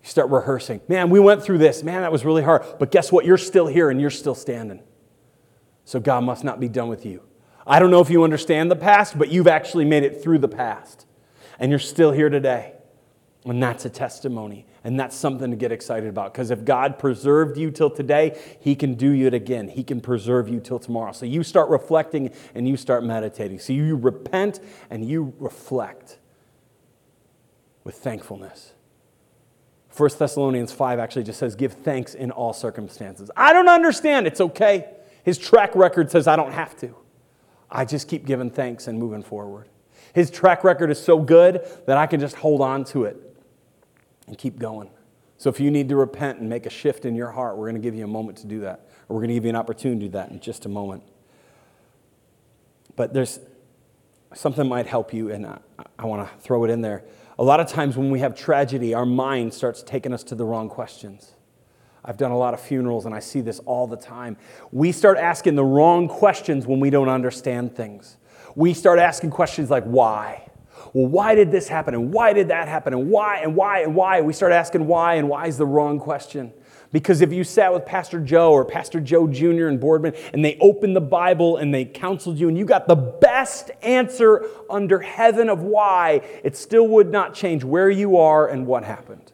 [0.01, 0.79] You start rehearsing.
[0.87, 1.83] Man, we went through this.
[1.83, 2.63] Man, that was really hard.
[2.79, 3.25] But guess what?
[3.25, 4.81] You're still here and you're still standing.
[5.83, 7.21] So God must not be done with you.
[7.67, 10.47] I don't know if you understand the past, but you've actually made it through the
[10.47, 11.05] past.
[11.59, 12.74] And you're still here today.
[13.45, 14.65] And that's a testimony.
[14.83, 16.33] And that's something to get excited about.
[16.33, 19.67] Because if God preserved you till today, He can do it again.
[19.67, 21.11] He can preserve you till tomorrow.
[21.11, 23.59] So you start reflecting and you start meditating.
[23.59, 26.17] So you repent and you reflect
[27.83, 28.73] with thankfulness.
[29.95, 33.29] 1 Thessalonians 5 actually just says, Give thanks in all circumstances.
[33.37, 34.25] I don't understand.
[34.25, 34.89] It's okay.
[35.23, 36.95] His track record says I don't have to.
[37.69, 39.69] I just keep giving thanks and moving forward.
[40.13, 43.24] His track record is so good that I can just hold on to it
[44.27, 44.89] and keep going.
[45.37, 47.81] So if you need to repent and make a shift in your heart, we're going
[47.81, 48.87] to give you a moment to do that.
[49.07, 51.03] Or we're going to give you an opportunity to do that in just a moment.
[52.95, 53.39] But there's
[54.33, 55.59] something might help you, and I,
[55.99, 57.03] I want to throw it in there.
[57.37, 60.45] A lot of times when we have tragedy, our mind starts taking us to the
[60.45, 61.33] wrong questions.
[62.05, 64.37] I've done a lot of funerals and I see this all the time.
[64.71, 68.17] We start asking the wrong questions when we don't understand things.
[68.55, 70.47] We start asking questions like, why?
[70.95, 71.93] Well, why did this happen?
[71.93, 72.93] And why did that happen?
[72.93, 74.21] And why and why and why?
[74.21, 76.53] We start asking why, and why is the wrong question.
[76.93, 79.67] Because if you sat with Pastor Joe or Pastor Joe Jr.
[79.67, 82.95] and Boardman and they opened the Bible and they counseled you and you got the
[82.95, 88.65] best answer under heaven of why, it still would not change where you are and
[88.65, 89.33] what happened.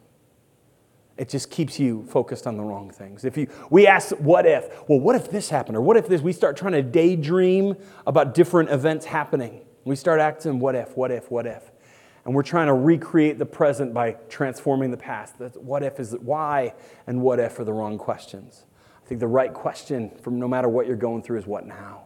[1.16, 3.24] It just keeps you focused on the wrong things.
[3.24, 4.68] If you, we ask, what if?
[4.88, 5.76] Well, what if this happened?
[5.76, 6.22] Or what if this?
[6.22, 9.60] We start trying to daydream about different events happening.
[9.84, 11.70] We start acting what if, what if, what if.
[12.24, 15.38] And we're trying to recreate the present by transforming the past.
[15.38, 16.74] That's what if is why
[17.06, 18.64] and what if are the wrong questions.
[19.04, 22.04] I think the right question from no matter what you're going through is what now?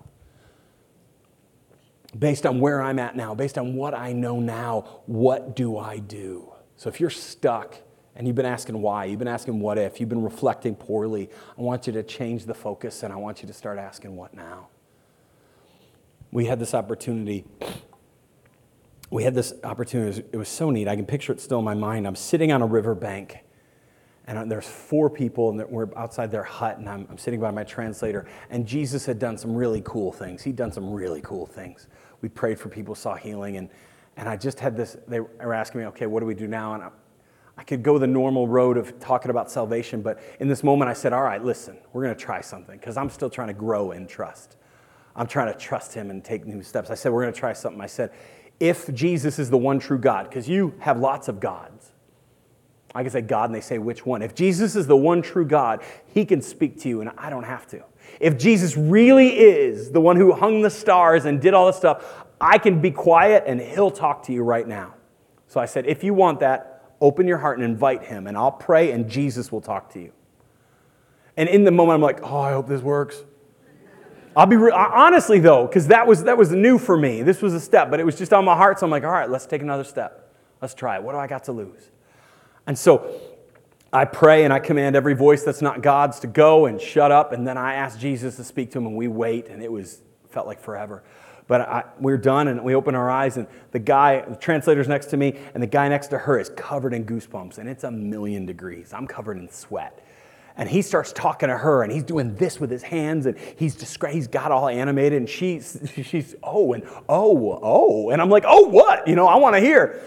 [2.19, 5.99] Based on where I'm at now, based on what I know now, what do I
[5.99, 6.51] do?
[6.77, 7.77] So if you're stuck
[8.15, 11.61] and you've been asking why, you've been asking what if, you've been reflecting poorly, I
[11.61, 14.69] want you to change the focus and I want you to start asking what now
[16.37, 17.47] we had this opportunity.
[19.09, 20.23] We had this opportunity.
[20.33, 20.87] It was so neat.
[20.87, 22.07] I can picture it still in my mind.
[22.07, 23.39] I'm sitting on a riverbank,
[24.27, 27.65] and there's four people, and we're outside their hut, and I'm, I'm sitting by my
[27.65, 28.27] translator.
[28.51, 30.43] And Jesus had done some really cool things.
[30.43, 31.87] He'd done some really cool things.
[32.21, 33.71] We prayed for people, saw healing, and,
[34.19, 34.95] and I just had this.
[35.09, 36.75] They were asking me, okay, what do we do now?
[36.75, 36.91] And I,
[37.57, 40.93] I could go the normal road of talking about salvation, but in this moment, I
[40.93, 43.93] said, all right, listen, we're going to try something because I'm still trying to grow
[43.93, 44.57] in trust.
[45.17, 46.91] I'm trying to trust him and take new steps.
[46.91, 47.81] I said, We're going to try something.
[47.81, 48.13] I said,
[48.61, 51.93] If Jesus is the one true God, because you have lots of gods.
[52.95, 54.23] I can say God and they say which one.
[54.23, 57.45] If Jesus is the one true God, he can speak to you and I don't
[57.45, 57.83] have to.
[58.21, 62.25] If Jesus really is the one who hung the stars and did all this stuff,
[62.41, 64.95] I can be quiet and he'll talk to you right now.
[65.47, 68.53] So I said, if you want that, open your heart and invite him, and I'll
[68.53, 70.13] pray and Jesus will talk to you.
[71.37, 73.25] And in the moment, I'm like, oh, I hope this works.
[74.37, 77.23] I'll be re- honestly though, because that was that was new for me.
[77.23, 78.79] This was a step, but it was just on my heart.
[78.79, 80.31] So I'm like, all right, let's take another step.
[80.61, 81.03] Let's try it.
[81.03, 81.91] What do I got to lose?
[82.67, 83.19] And so
[83.93, 87.33] I pray and I command every voice that's not God's to go and shut up.
[87.33, 90.03] And then I ask Jesus to speak to him, and we wait, and it was
[90.29, 91.03] felt like forever.
[91.47, 95.07] But I, we're done, and we open our eyes, and the guy, the translator's next
[95.07, 97.91] to me, and the guy next to her is covered in goosebumps, and it's a
[97.91, 98.93] million degrees.
[98.93, 100.06] I'm covered in sweat
[100.57, 103.99] and he starts talking to her and he's doing this with his hands and he's
[104.11, 108.11] he's got all animated and she's she's oh and oh oh.
[108.11, 109.07] And I'm like oh what?
[109.07, 110.01] You know I want to hear.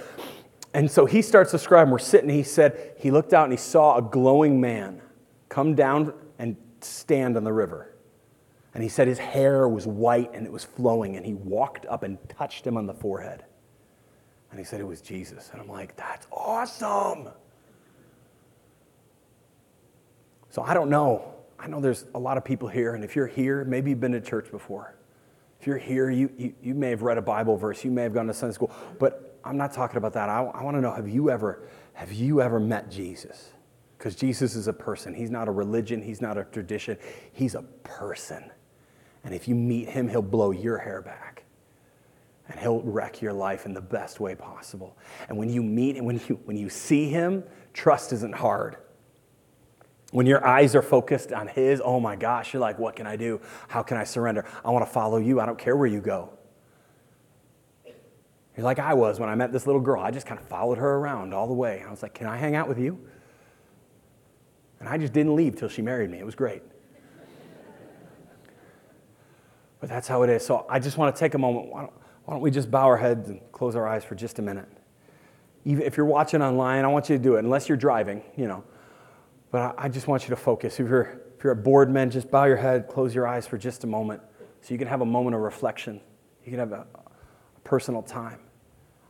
[0.74, 3.98] And so he starts describing we're sitting he said he looked out and he saw
[3.98, 5.02] a glowing man
[5.50, 7.96] come down and stand on the river.
[8.74, 12.04] And he said his hair was white and it was flowing and he walked up
[12.04, 13.44] and touched him on the forehead.
[14.52, 15.50] And he said it was Jesus.
[15.52, 17.30] And I'm like that's awesome
[20.50, 21.34] so I don't know.
[21.60, 24.14] I know there's a lot of people here, and if you're here, maybe you've been
[24.14, 24.96] to church before.
[25.60, 28.14] If you're here, you, you, you may have read a Bible verse, you may have
[28.14, 30.30] gone to Sunday school, but I'm not talking about that.
[30.30, 33.52] I, I want to know have you ever have you ever met Jesus?
[33.98, 35.14] Because Jesus is a person.
[35.14, 36.98] He's not a religion, he's not a tradition,
[37.34, 38.50] he's a person.
[39.26, 41.44] And if you meet him, he'll blow your hair back.
[42.50, 44.98] and he'll wreck your life in the best way possible.
[45.28, 47.44] And when you meet and when you, when you see him,
[47.74, 48.78] trust isn't hard.
[50.12, 53.16] When your eyes are focused on his, oh my gosh, you're like, what can I
[53.16, 53.40] do?
[53.68, 54.46] How can I surrender?
[54.66, 55.40] I want to follow you.
[55.40, 56.34] I don't care where you go.
[58.58, 60.02] You're like I was when I met this little girl.
[60.02, 61.84] I just kind of followed her around all the way.
[61.88, 63.00] I was like, can I hang out with you?
[64.80, 66.20] And I just didn't leave till she married me.
[66.20, 66.64] It was great.
[69.80, 70.46] But that's how it is.
[70.46, 71.68] So I just want to take a moment.
[71.68, 71.94] Why don't,
[72.26, 74.68] why don't we just bow our heads and close our eyes for just a minute?
[75.66, 78.48] Even if you're watching online, I want you to do it, unless you're driving, you
[78.48, 78.64] know.
[79.52, 80.80] But I, just want you to focus.
[80.80, 83.58] If you're, if you're a board man, just bow your head, close your eyes for
[83.58, 84.22] just a moment
[84.62, 86.00] so you can have a moment of reflection.
[86.46, 88.40] You can have a, a personal time.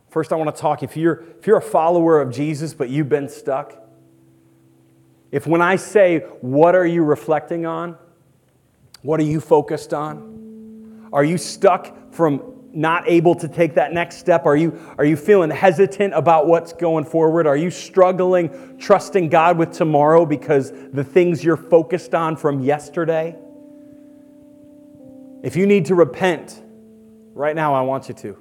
[0.08, 3.08] First, I want to talk if you're, if you're a follower of Jesus, but you've
[3.08, 3.76] been stuck,
[5.30, 7.96] if when I say, What are you reflecting on?
[9.02, 11.08] What are you focused on?
[11.12, 14.46] Are you stuck from not able to take that next step?
[14.46, 17.46] Are you, are you feeling hesitant about what's going forward?
[17.46, 23.36] Are you struggling trusting God with tomorrow because the things you're focused on from yesterday?
[25.42, 26.62] If you need to repent,
[27.32, 28.36] right now I want you to.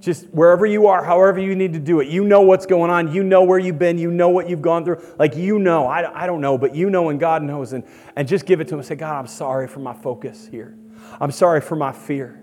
[0.00, 2.08] Just wherever you are, however you need to do it.
[2.08, 3.12] You know what's going on.
[3.12, 3.98] You know where you've been.
[3.98, 5.02] You know what you've gone through.
[5.18, 5.86] Like you know.
[5.86, 7.74] I, I don't know, but you know and God knows.
[7.74, 7.84] And,
[8.16, 10.74] and just give it to Him say, God, I'm sorry for my focus here.
[11.20, 12.39] I'm sorry for my fear.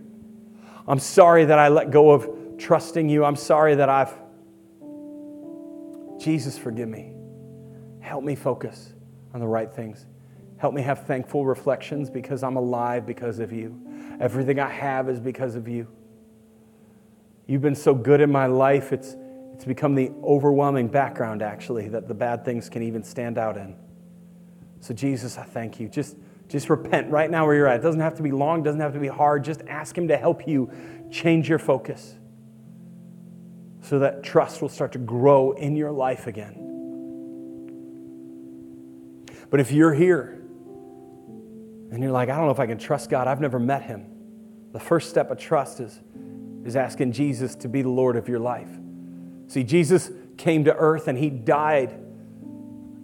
[0.88, 3.26] I'm sorry that I let go of trusting you.
[3.26, 4.14] I'm sorry that I've.
[6.20, 7.14] Jesus, forgive me.
[8.00, 8.94] Help me focus
[9.34, 10.06] on the right things.
[10.58, 13.80] Help me have thankful reflections because I'm alive because of you.
[14.20, 15.88] Everything I have is because of you.
[17.46, 19.16] You've been so good in my life, it's,
[19.54, 23.76] it's become the overwhelming background, actually, that the bad things can even stand out in.
[24.80, 25.88] So, Jesus, I thank you.
[25.88, 26.18] Just,
[26.48, 27.80] just repent right now where you're at.
[27.80, 29.44] It doesn't have to be long, doesn't have to be hard.
[29.44, 30.72] Just ask Him to help you
[31.12, 32.16] change your focus
[33.82, 36.64] so that trust will start to grow in your life again.
[39.50, 40.42] But if you're here
[41.92, 44.06] and you're like, I don't know if I can trust God, I've never met Him,
[44.74, 46.02] the first step of trust is
[46.68, 48.70] is asking Jesus to be the Lord of your life.
[49.48, 51.98] See, Jesus came to earth and he died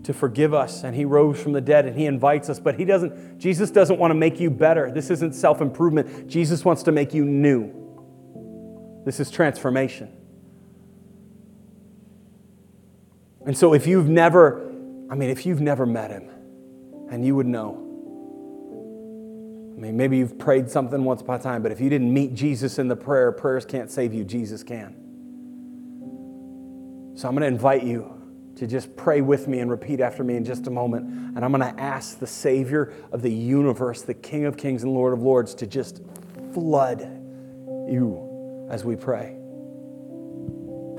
[0.04, 2.86] to forgive us and he rose from the dead and he invites us, but he
[2.86, 4.92] doesn't Jesus doesn't want to make you better.
[4.92, 6.28] This isn't self-improvement.
[6.28, 9.02] Jesus wants to make you new.
[9.06, 10.12] This is transformation.
[13.46, 14.70] And so if you've never
[15.10, 16.30] I mean if you've never met him
[17.10, 17.80] and you would know
[19.76, 22.36] I mean, maybe you've prayed something once upon a time, but if you didn't meet
[22.36, 24.24] Jesus in the prayer, prayers can't save you.
[24.24, 24.96] Jesus can.
[27.16, 28.23] So I'm going to invite you
[28.56, 31.06] to just pray with me and repeat after me in just a moment.
[31.36, 34.94] And I'm going to ask the Savior of the universe, the King of Kings and
[34.94, 36.02] Lord of Lords, to just
[36.54, 37.02] flood
[37.90, 39.38] you as we pray.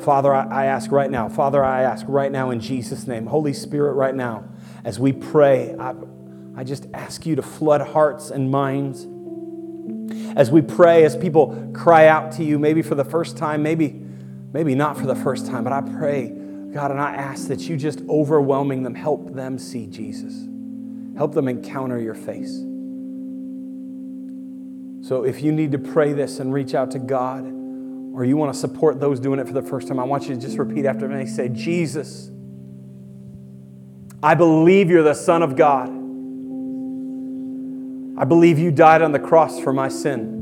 [0.01, 3.93] Father, I ask right now, Father, I ask right now in Jesus' name, Holy Spirit,
[3.93, 4.45] right now,
[4.85, 5.95] as we pray, I,
[6.57, 9.07] I just ask you to flood hearts and minds.
[10.37, 13.89] As we pray, as people cry out to you, maybe for the first time, maybe,
[14.53, 16.33] maybe not for the first time, but I pray,
[16.75, 20.49] God, and I ask that you just overwhelming them, help them see Jesus.
[21.17, 22.53] Help them encounter your face.
[25.07, 27.45] So if you need to pray this and reach out to God,
[28.13, 30.35] or you want to support those doing it for the first time, I want you
[30.35, 31.27] to just repeat after me.
[31.27, 32.33] Say, Jesus,
[34.21, 35.91] I believe you're the Son of God.
[38.21, 40.33] I believe you died on the cross for my sin.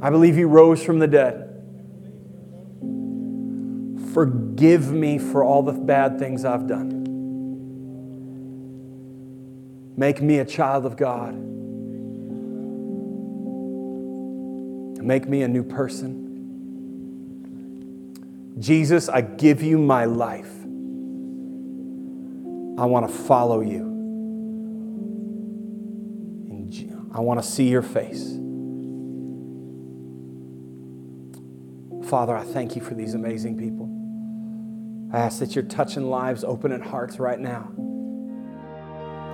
[0.00, 1.45] I believe you rose from the dead.
[4.16, 7.04] Forgive me for all the bad things I've done.
[9.94, 11.34] Make me a child of God.
[15.04, 16.22] Make me a new person.
[18.58, 20.50] Jesus, I give you my life.
[22.80, 23.84] I want to follow you.
[27.12, 28.30] I want to see your face.
[32.08, 33.95] Father, I thank you for these amazing people.
[35.12, 37.72] I ask that you're touching lives, opening hearts right now.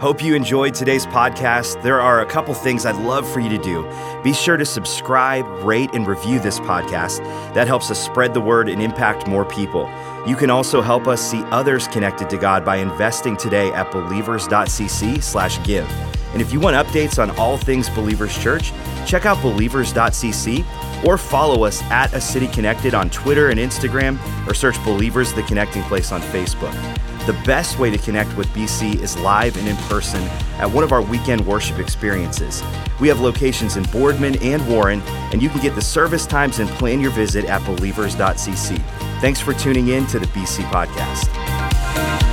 [0.00, 1.80] Hope you enjoyed today's podcast.
[1.82, 3.88] There are a couple things I'd love for you to do.
[4.24, 7.18] Be sure to subscribe, rate, and review this podcast.
[7.54, 9.88] That helps us spread the word and impact more people.
[10.26, 15.90] You can also help us see others connected to God by investing today at believers.cc/give.
[16.32, 18.72] And if you want updates on all things Believers Church,
[19.06, 20.64] check out believers.cc
[21.04, 25.42] or follow us at A City Connected on Twitter and Instagram or search Believers the
[25.44, 26.72] Connecting Place on Facebook.
[27.26, 30.20] The best way to connect with BC is live and in person
[30.58, 32.64] at one of our weekend worship experiences.
[33.00, 35.00] We have locations in Boardman and Warren,
[35.32, 38.78] and you can get the service times and plan your visit at believers.cc.
[39.20, 42.31] Thanks for tuning in to the BC Podcast.